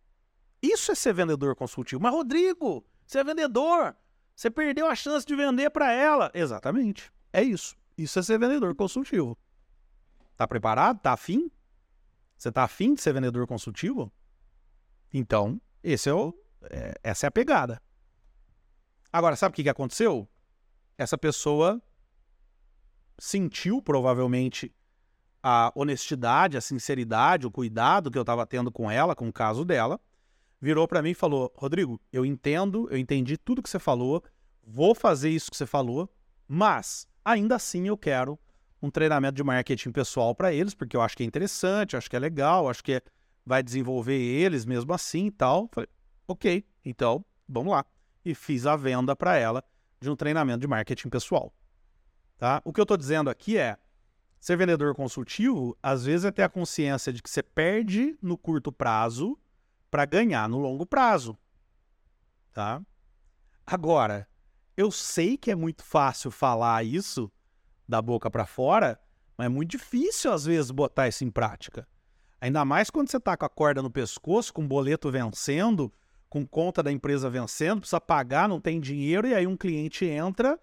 [0.62, 2.02] Isso é ser vendedor consultivo.
[2.02, 3.96] Mas, Rodrigo, você é vendedor.
[4.36, 6.30] Você perdeu a chance de vender para ela.
[6.34, 7.10] Exatamente.
[7.32, 7.76] É isso.
[7.96, 9.36] Isso é ser vendedor consultivo.
[10.36, 11.00] Tá preparado?
[11.00, 11.50] Tá afim?
[12.36, 14.12] Você tá afim de ser vendedor consultivo?
[15.12, 16.34] Então, esse é o,
[16.70, 17.82] é, essa é a pegada.
[19.12, 20.28] Agora, sabe o que, que aconteceu?
[20.96, 21.82] Essa pessoa
[23.20, 24.74] sentiu provavelmente
[25.42, 29.64] a honestidade, a sinceridade, o cuidado que eu estava tendo com ela, com o caso
[29.64, 30.00] dela,
[30.60, 34.24] virou para mim e falou: Rodrigo, eu entendo, eu entendi tudo que você falou,
[34.66, 36.10] vou fazer isso que você falou,
[36.48, 38.38] mas ainda assim eu quero
[38.82, 42.16] um treinamento de marketing pessoal para eles, porque eu acho que é interessante, acho que
[42.16, 43.02] é legal, acho que
[43.44, 45.68] vai desenvolver eles mesmo assim e tal.
[45.72, 45.88] Falei,
[46.26, 47.84] ok, então vamos lá.
[48.24, 49.62] E fiz a venda para ela
[50.00, 51.52] de um treinamento de marketing pessoal.
[52.40, 52.62] Tá?
[52.64, 53.76] O que eu estou dizendo aqui é,
[54.40, 58.72] ser vendedor consultivo, às vezes é ter a consciência de que você perde no curto
[58.72, 59.38] prazo
[59.90, 61.36] para ganhar no longo prazo.
[62.50, 62.80] Tá?
[63.66, 64.26] Agora,
[64.74, 67.30] eu sei que é muito fácil falar isso
[67.86, 68.98] da boca para fora,
[69.36, 71.86] mas é muito difícil às vezes botar isso em prática.
[72.40, 75.92] Ainda mais quando você está com a corda no pescoço, com o boleto vencendo,
[76.30, 80.58] com conta da empresa vencendo, precisa pagar, não tem dinheiro, e aí um cliente entra,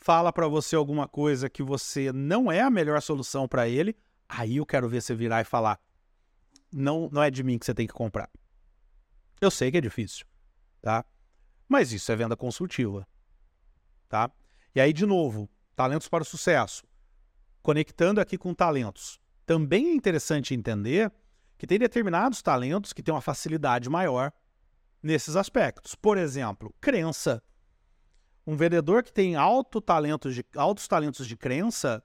[0.00, 3.96] fala para você alguma coisa que você não é a melhor solução para ele,
[4.28, 5.78] aí eu quero ver você virar e falar:
[6.72, 8.30] não, não é de mim que você tem que comprar.
[9.40, 10.26] Eu sei que é difícil,
[10.80, 11.04] tá?
[11.68, 13.06] Mas isso é venda consultiva,
[14.08, 14.30] tá?
[14.74, 16.84] E aí, de novo, talentos para o sucesso.
[17.62, 19.20] Conectando aqui com talentos.
[19.44, 21.12] Também é interessante entender
[21.58, 24.32] que tem determinados talentos que têm uma facilidade maior
[25.02, 25.94] nesses aspectos.
[25.94, 27.42] Por exemplo, crença.
[28.50, 32.02] Um vendedor que tem alto talento de, altos talentos de crença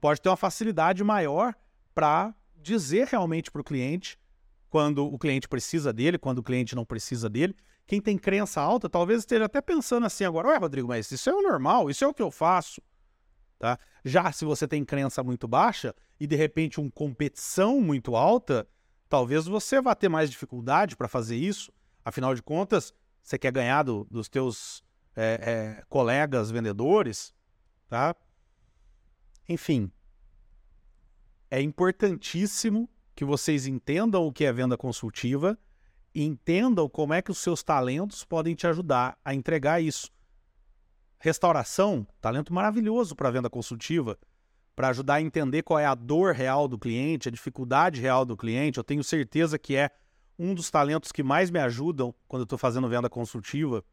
[0.00, 1.54] pode ter uma facilidade maior
[1.94, 4.18] para dizer realmente para o cliente
[4.70, 7.54] quando o cliente precisa dele, quando o cliente não precisa dele.
[7.86, 11.34] Quem tem crença alta talvez esteja até pensando assim agora: Ué, Rodrigo, mas isso é
[11.34, 12.80] o normal, isso é o que eu faço.
[13.58, 13.78] Tá?
[14.02, 18.66] Já se você tem crença muito baixa e de repente uma competição muito alta,
[19.06, 21.70] talvez você vá ter mais dificuldade para fazer isso.
[22.02, 24.82] Afinal de contas, você quer ganhar do, dos teus
[25.16, 27.34] é, é, colegas vendedores,
[27.88, 28.14] tá?
[29.48, 29.90] Enfim,
[31.50, 35.58] é importantíssimo que vocês entendam o que é venda consultiva
[36.14, 40.10] e entendam como é que os seus talentos podem te ajudar a entregar isso.
[41.18, 44.18] Restauração, talento maravilhoso para venda consultiva,
[44.74, 48.36] para ajudar a entender qual é a dor real do cliente, a dificuldade real do
[48.36, 48.78] cliente.
[48.78, 49.90] Eu tenho certeza que é
[50.38, 53.84] um dos talentos que mais me ajudam quando eu estou fazendo venda consultiva.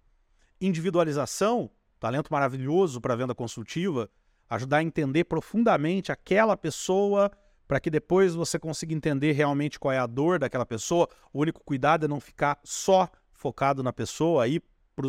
[0.61, 4.07] Individualização, talento maravilhoso para venda consultiva,
[4.47, 7.31] ajudar a entender profundamente aquela pessoa
[7.67, 11.07] para que depois você consiga entender realmente qual é a dor daquela pessoa.
[11.33, 14.61] O único cuidado é não ficar só focado na pessoa, aí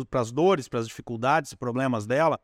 [0.09, 2.39] para as dores, para as dificuldades e problemas dela,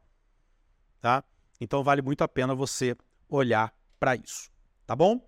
[1.01, 1.23] tá?
[1.59, 2.95] Então vale muito a pena você
[3.27, 4.51] olhar para isso,
[4.85, 5.19] tá bom?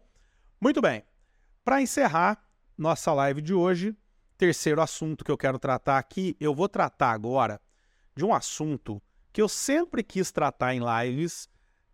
[0.60, 1.04] Muito bem.
[1.64, 2.46] Para encerrar
[2.78, 3.96] nossa live de hoje,
[4.38, 7.60] terceiro assunto que eu quero tratar aqui, eu vou tratar agora
[8.16, 9.02] de um assunto
[9.32, 11.50] que eu sempre quis tratar em lives,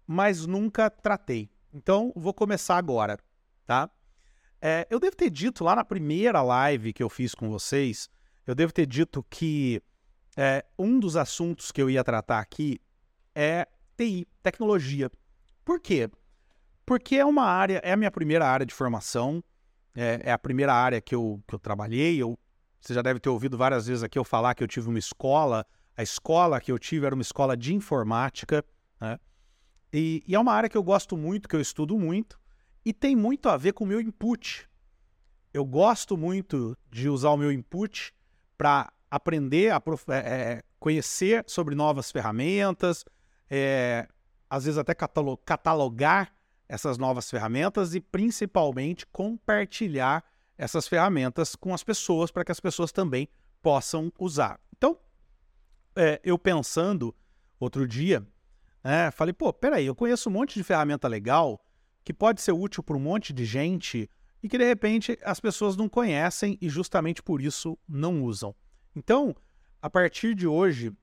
[0.05, 1.49] mas nunca tratei.
[1.73, 3.19] Então, vou começar agora,
[3.65, 3.89] tá?
[4.59, 8.09] É, eu devo ter dito lá na primeira live que eu fiz com vocês,
[8.45, 9.81] eu devo ter dito que
[10.35, 12.79] é, um dos assuntos que eu ia tratar aqui
[13.35, 15.11] é TI, tecnologia.
[15.63, 16.09] Por quê?
[16.85, 19.43] Porque é uma área, é a minha primeira área de formação,
[19.93, 22.21] é, é a primeira área que eu, que eu trabalhei.
[22.21, 22.39] Eu,
[22.79, 25.65] você já deve ter ouvido várias vezes aqui eu falar que eu tive uma escola.
[25.97, 28.63] A escola que eu tive era uma escola de informática,
[29.01, 29.19] né?
[29.91, 32.39] E, e, é uma área que eu gosto muito, que eu estudo muito,
[32.85, 34.69] e tem muito a ver com o meu input.
[35.53, 38.13] Eu gosto muito de usar o meu input
[38.57, 43.03] para aprender, a é, é, conhecer sobre novas ferramentas,
[43.49, 44.07] é,
[44.49, 46.33] às vezes até catalogar
[46.69, 50.23] essas novas ferramentas e principalmente compartilhar
[50.57, 53.27] essas ferramentas com as pessoas para que as pessoas também
[53.61, 54.59] possam usar.
[55.97, 57.15] É, eu pensando
[57.59, 58.25] outro dia,
[58.83, 61.59] é, falei, pô, peraí, eu conheço um monte de ferramenta legal
[62.03, 64.09] que pode ser útil para um monte de gente
[64.41, 68.55] e que de repente as pessoas não conhecem e justamente por isso não usam.
[68.95, 69.35] Então,
[69.81, 70.93] a partir de hoje,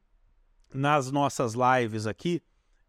[0.73, 2.41] nas nossas lives aqui,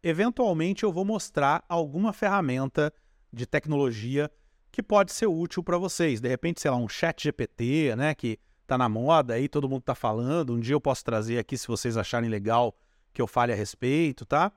[0.02, 2.94] eventualmente eu vou mostrar alguma ferramenta
[3.34, 4.32] de tecnologia
[4.72, 6.22] que pode ser útil para vocês.
[6.22, 9.82] De repente, sei lá, um chat GPT, né, que tá na moda aí, todo mundo
[9.82, 10.54] tá falando.
[10.54, 12.76] Um dia eu posso trazer aqui se vocês acharem legal
[13.14, 14.52] que eu fale a respeito, tá?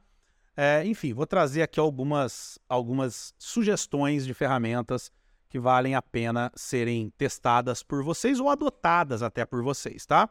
[0.57, 5.13] É, enfim, vou trazer aqui algumas, algumas sugestões de ferramentas
[5.49, 10.29] que valem a pena serem testadas por vocês ou adotadas até por vocês, tá?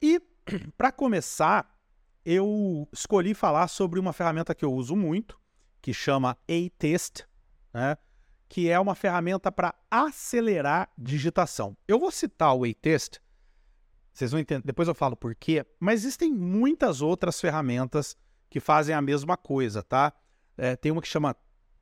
[0.00, 0.20] E
[0.78, 1.76] para começar,
[2.24, 5.38] eu escolhi falar sobre uma ferramenta que eu uso muito,
[5.80, 7.24] que chama A-Test,
[7.74, 7.96] né?
[8.52, 11.74] Que é uma ferramenta para acelerar digitação.
[11.88, 13.18] Eu vou citar o A-Test,
[14.12, 18.14] vocês vão entender, depois eu falo por quê, mas existem muitas outras ferramentas
[18.50, 20.12] que fazem a mesma coisa, tá?
[20.54, 21.34] É, tem uma que chama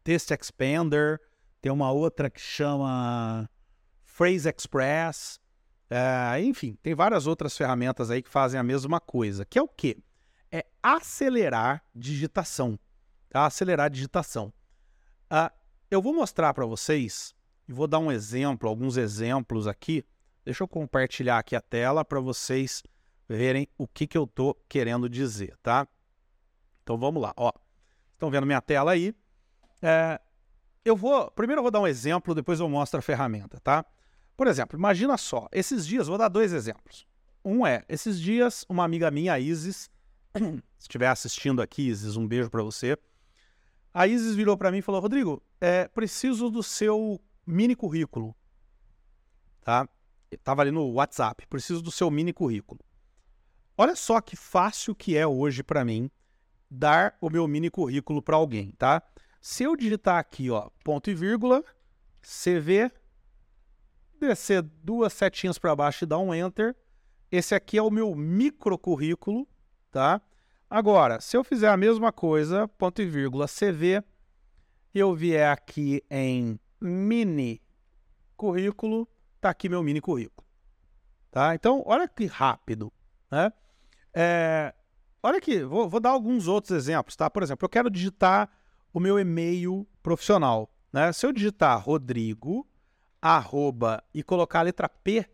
[0.04, 1.20] Test Expander,
[1.60, 3.50] tem uma outra que chama
[4.04, 5.40] Phrase Express,
[5.90, 9.66] é, enfim, tem várias outras ferramentas aí que fazem a mesma coisa, que é o
[9.66, 9.98] quê?
[10.52, 12.78] É acelerar digitação,
[13.28, 13.44] tá?
[13.44, 14.52] Acelerar digitação.
[15.32, 15.59] Uh,
[15.90, 17.34] eu vou mostrar para vocês
[17.68, 20.04] e vou dar um exemplo, alguns exemplos aqui.
[20.44, 22.82] Deixa eu compartilhar aqui a tela para vocês
[23.28, 25.86] verem o que, que eu estou querendo dizer, tá?
[26.82, 27.52] Então vamos lá, ó.
[28.12, 29.14] Estão vendo minha tela aí?
[29.82, 30.20] É,
[30.84, 33.84] eu vou, primeiro eu vou dar um exemplo, depois eu mostro a ferramenta, tá?
[34.36, 37.06] Por exemplo, imagina só, esses dias, vou dar dois exemplos.
[37.44, 39.90] Um é, esses dias, uma amiga minha, a Isis,
[40.34, 42.96] se estiver assistindo aqui, Isis, um beijo para você.
[43.92, 48.34] A Isis virou para mim e falou: Rodrigo, é, preciso do seu mini currículo.
[49.62, 49.88] Tá?
[50.30, 52.80] Estava ali no WhatsApp, preciso do seu mini currículo.
[53.76, 56.10] Olha só que fácil que é hoje para mim
[56.70, 59.02] dar o meu mini currículo para alguém, tá?
[59.40, 61.64] Se eu digitar aqui, ó, ponto e vírgula,
[62.20, 62.92] CV,
[64.20, 66.76] descer duas setinhas para baixo e dar um enter,
[67.32, 69.48] esse aqui é o meu micro currículo,
[69.90, 70.20] tá?
[70.70, 74.04] Agora, se eu fizer a mesma coisa, ponto e vírgula, CV,
[74.94, 77.60] eu vier aqui em mini
[78.36, 79.08] currículo,
[79.40, 80.46] tá aqui meu mini currículo.
[81.28, 81.56] Tá?
[81.56, 82.92] Então, olha que rápido.
[83.28, 83.52] Né?
[84.14, 84.72] É,
[85.20, 87.16] olha aqui, vou, vou, dar alguns outros exemplos.
[87.16, 87.28] Tá?
[87.28, 88.48] Por exemplo, eu quero digitar
[88.92, 90.72] o meu e-mail profissional.
[90.92, 91.12] Né?
[91.12, 92.64] Se eu digitar Rodrigo,
[93.20, 95.28] arroba, e colocar a letra P,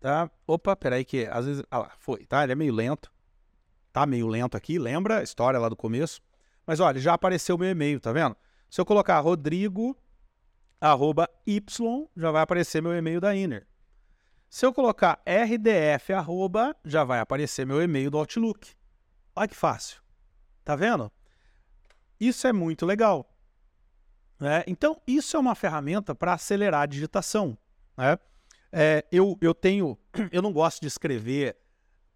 [0.00, 0.28] tá?
[0.44, 1.62] Opa, peraí que às vezes...
[1.70, 2.42] Ah lá, foi, tá?
[2.42, 3.12] Ele é meio lento.
[3.92, 6.20] Tá meio lento aqui, lembra a história lá do começo?
[6.66, 8.36] Mas olha, já apareceu meu e-mail, tá vendo?
[8.68, 9.96] Se eu colocar rodrigo,
[10.80, 11.60] arroba y,
[12.16, 13.66] já vai aparecer meu e-mail da Inner.
[14.48, 18.74] Se eu colocar rdf, arroba, já vai aparecer meu e-mail do Outlook.
[19.34, 20.00] Olha que fácil.
[20.64, 21.10] Tá vendo?
[22.18, 23.32] Isso é muito legal.
[24.38, 24.64] Né?
[24.66, 27.56] Então, isso é uma ferramenta para acelerar a digitação.
[27.96, 28.18] Né?
[28.72, 29.98] É, eu, eu tenho,
[30.32, 31.56] eu não gosto de escrever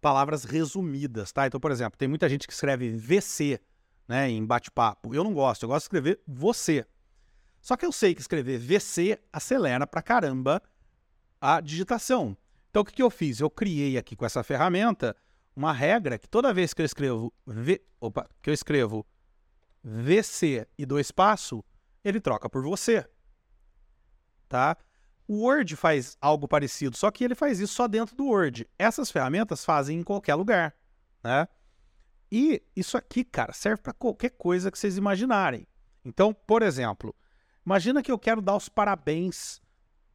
[0.05, 1.47] palavras resumidas, tá?
[1.47, 3.59] Então, por exemplo, tem muita gente que escreve VC,
[4.07, 5.15] né, em bate-papo.
[5.15, 6.85] Eu não gosto, eu gosto de escrever você.
[7.59, 10.61] Só que eu sei que escrever VC acelera pra caramba
[11.41, 12.37] a digitação.
[12.69, 13.39] Então, o que, que eu fiz?
[13.39, 15.15] Eu criei aqui com essa ferramenta
[15.55, 19.03] uma regra que toda vez que eu escrevo v, opa, que eu escrevo
[19.83, 21.65] VC e dois espaço,
[22.03, 23.09] ele troca por você.
[24.47, 24.77] Tá?
[25.27, 28.67] O Word faz algo parecido, só que ele faz isso só dentro do Word.
[28.77, 30.75] Essas ferramentas fazem em qualquer lugar,
[31.23, 31.47] né?
[32.31, 35.67] E isso aqui, cara, serve para qualquer coisa que vocês imaginarem.
[36.03, 37.15] Então, por exemplo,
[37.65, 39.61] imagina que eu quero dar os parabéns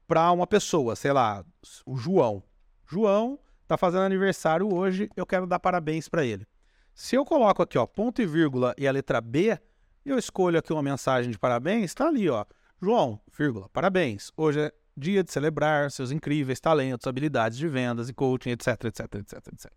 [0.07, 1.45] para uma pessoa, sei lá,
[1.85, 2.43] o João.
[2.87, 6.47] João está fazendo aniversário hoje, eu quero dar parabéns para ele.
[6.95, 9.59] Se eu coloco aqui, ó, ponto e vírgula e a letra B,
[10.05, 12.45] eu escolho aqui uma mensagem de parabéns, está ali, ó.
[12.83, 14.33] João, vírgula, parabéns.
[14.37, 19.15] Hoje é dia de celebrar seus incríveis talentos, habilidades de vendas e coaching, etc, etc,
[19.15, 19.73] etc, etc.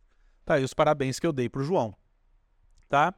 [0.46, 1.96] Tá aí os parabéns que eu dei para o João.
[2.90, 3.14] Tá?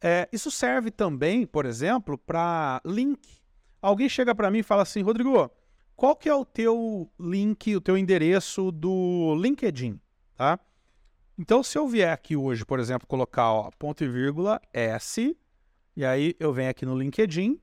[0.00, 3.40] É, isso serve também, por exemplo, para link.
[3.80, 5.50] Alguém chega para mim e fala assim, Rodrigo,
[5.94, 10.00] qual que é o teu link, o teu endereço do LinkedIn,
[10.36, 10.58] tá?
[11.38, 15.36] Então, se eu vier aqui hoje, por exemplo, colocar ó, ponto e vírgula S,
[15.96, 17.60] e aí eu venho aqui no LinkedIn,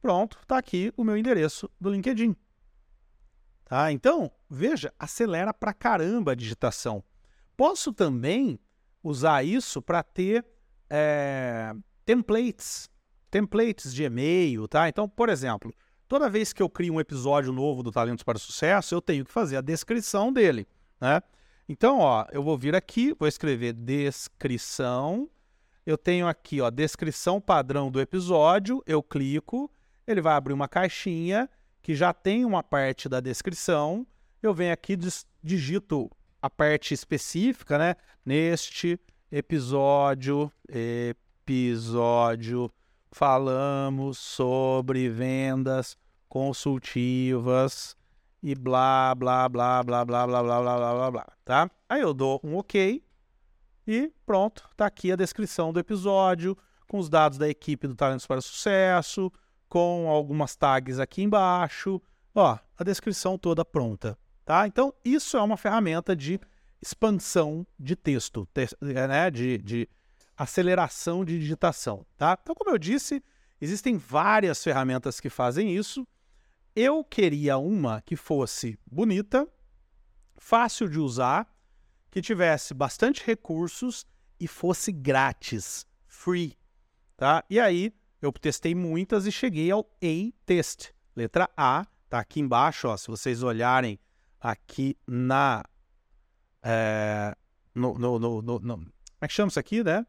[0.00, 2.34] pronto, está aqui o meu endereço do LinkedIn.
[3.66, 3.90] Tá?
[3.90, 7.02] Então, veja, acelera pra caramba a digitação.
[7.56, 8.60] Posso também
[9.02, 10.46] usar isso para ter
[10.88, 12.88] é, templates,
[13.28, 14.88] templates de e-mail, tá?
[14.88, 15.74] Então, por exemplo,
[16.06, 19.24] toda vez que eu crio um episódio novo do Talentos para o Sucesso, eu tenho
[19.24, 20.68] que fazer a descrição dele,
[21.00, 21.20] né?
[21.68, 25.28] Então, ó, eu vou vir aqui, vou escrever descrição.
[25.84, 28.80] Eu tenho aqui, ó, descrição padrão do episódio.
[28.86, 29.68] Eu clico,
[30.06, 31.50] ele vai abrir uma caixinha
[31.86, 34.04] que já tem uma parte da descrição,
[34.42, 34.98] eu venho aqui
[35.40, 36.10] digito
[36.42, 37.94] a parte específica, né?
[38.24, 38.98] Neste
[39.30, 40.50] episódio,
[41.46, 42.72] episódio,
[43.12, 45.96] falamos sobre vendas
[46.28, 47.96] consultivas
[48.42, 51.70] e blá, blá, blá, blá, blá, blá, blá, blá, blá, blá, blá, tá?
[51.88, 53.00] Aí eu dou um OK
[53.86, 56.58] e pronto, tá aqui a descrição do episódio,
[56.88, 59.30] com os dados da equipe do Talentos para Sucesso,
[59.68, 62.00] com algumas tags aqui embaixo,
[62.34, 64.66] ó, a descrição toda pronta, tá?
[64.66, 66.40] Então, isso é uma ferramenta de
[66.80, 68.48] expansão de texto,
[68.80, 69.30] né?
[69.30, 69.88] de, de
[70.36, 72.38] aceleração de digitação, tá?
[72.40, 73.22] Então, como eu disse,
[73.60, 76.06] existem várias ferramentas que fazem isso.
[76.74, 79.48] Eu queria uma que fosse bonita,
[80.36, 81.50] fácil de usar,
[82.10, 84.06] que tivesse bastante recursos
[84.38, 86.56] e fosse grátis, free,
[87.16, 87.42] tá?
[87.48, 90.90] E aí eu testei muitas e cheguei ao A-Test.
[91.14, 93.98] Letra A, tá aqui embaixo, ó, se vocês olharem
[94.40, 95.64] aqui na
[96.62, 97.36] é,
[97.74, 100.06] no, no, no, no, como é que chama isso aqui, né?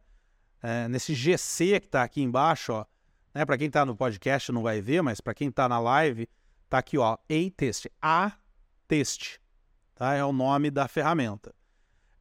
[0.62, 2.86] É, nesse GC que está aqui embaixo, ó,
[3.34, 3.46] né?
[3.46, 6.28] Para quem está no podcast não vai ver, mas para quem está na live,
[6.68, 9.38] tá aqui, ó, A-Test, A-Test,
[9.96, 10.14] tá?
[10.14, 11.54] É o nome da ferramenta.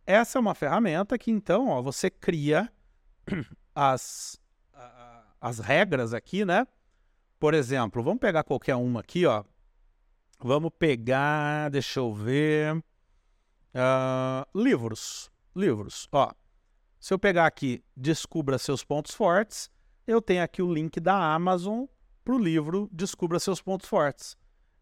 [0.04, 2.70] Essa é uma ferramenta que então, ó, você cria
[3.74, 4.38] as
[5.46, 6.66] as regras aqui, né?
[7.38, 9.44] Por exemplo, vamos pegar qualquer uma aqui, ó.
[10.40, 16.08] Vamos pegar, deixa eu ver, uh, livros, livros.
[16.10, 16.32] Ó,
[16.98, 19.70] se eu pegar aqui, descubra seus pontos fortes,
[20.04, 21.84] eu tenho aqui o link da Amazon
[22.24, 24.36] para o livro Descubra seus pontos fortes.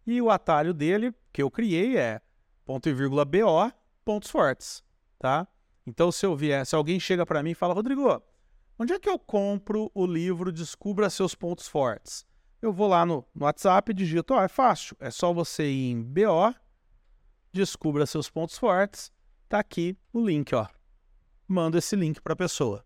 [0.06, 2.22] E o atalho dele que eu criei é
[2.64, 3.70] ponto e vírgula BO
[4.02, 4.82] pontos fortes,
[5.18, 5.46] tá?
[5.86, 8.22] Então se eu vier, se alguém chega para mim e fala, Rodrigo,
[8.76, 12.26] Onde é que eu compro o livro Descubra Seus Pontos Fortes?
[12.60, 15.70] Eu vou lá no, no WhatsApp e digito, ó, oh, é fácil, é só você
[15.70, 16.52] ir em BO,
[17.52, 19.12] Descubra Seus Pontos Fortes,
[19.48, 20.66] tá aqui o link, ó.
[21.46, 22.84] Mando esse link para a pessoa,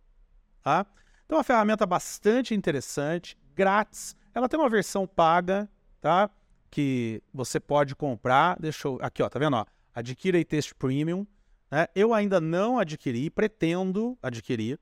[0.63, 0.85] tá?
[1.25, 4.15] Então, é uma ferramenta bastante interessante, grátis.
[4.35, 5.71] Ela tem uma versão paga,
[6.03, 6.29] tá?
[6.71, 8.59] Que você pode comprar.
[8.61, 8.99] Deixa eu...
[9.01, 9.57] Aqui, ó, tá vendo?
[9.57, 9.65] Ó?
[9.95, 11.27] Adquira e Teste Premium.
[11.71, 11.87] Né?
[11.95, 14.79] Eu ainda não adquiri, pretendo adquirir.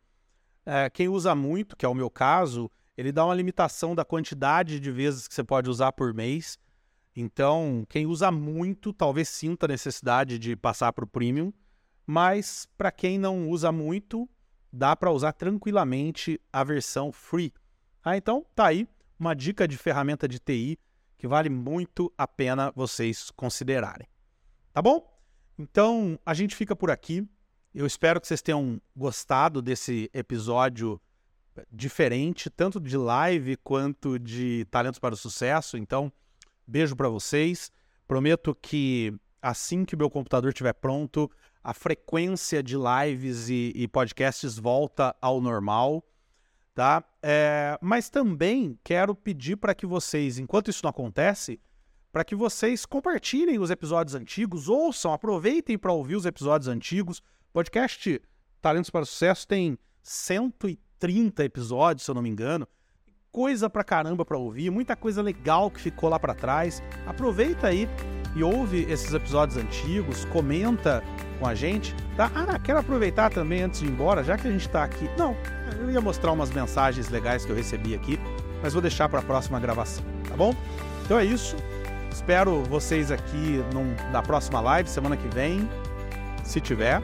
[0.67, 4.81] É, quem usa muito, que é o meu caso, ele dá uma limitação da quantidade
[4.81, 6.59] de vezes que você pode usar por mês.
[7.14, 11.53] Então, quem usa muito talvez sinta a necessidade de passar para o premium,
[12.05, 14.29] mas para quem não usa muito,
[14.73, 17.53] dá para usar tranquilamente a versão free.
[18.05, 18.89] Ah, então, tá aí
[19.19, 20.79] uma dica de ferramenta de TI
[21.17, 24.07] que vale muito a pena vocês considerarem.
[24.73, 25.11] Tá bom?
[25.59, 27.27] Então, a gente fica por aqui.
[27.77, 30.99] Eu espero que vocês tenham gostado desse episódio
[31.70, 35.77] diferente, tanto de live quanto de Talentos para o Sucesso.
[35.77, 36.11] Então,
[36.66, 37.70] beijo para vocês.
[38.09, 41.31] Prometo que assim que meu computador estiver pronto,
[41.62, 46.03] a frequência de lives e, e podcasts volta ao normal,
[46.74, 47.05] tá?
[47.22, 51.61] É, mas também quero pedir para que vocês, enquanto isso não acontece,
[52.11, 57.20] para que vocês compartilhem os episódios antigos, ouçam, aproveitem para ouvir os episódios antigos
[57.57, 58.20] Podcast
[58.61, 62.68] Talentos para o Sucesso tem 130 episódios, se eu não me engano.
[63.32, 66.82] Coisa pra caramba pra ouvir, muita coisa legal que ficou lá para trás.
[67.07, 67.88] Aproveita aí
[68.34, 71.02] e ouve esses episódios antigos, comenta
[71.38, 72.30] com a gente, tá?
[72.34, 75.09] Ah, quero aproveitar também antes de ir embora, já que a gente tá aqui.
[75.16, 75.34] Não,
[75.80, 78.20] eu ia mostrar umas mensagens legais que eu recebi aqui,
[78.62, 80.54] mas vou deixar para a próxima gravação, tá bom?
[81.07, 81.57] Então é isso.
[82.12, 85.66] Espero vocês aqui num, na próxima live, semana que vem,
[86.44, 87.00] se tiver.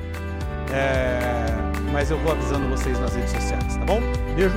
[0.71, 1.47] É,
[1.91, 4.01] mas eu vou avisando vocês nas redes sociais, tá bom?
[4.35, 4.57] Beijo,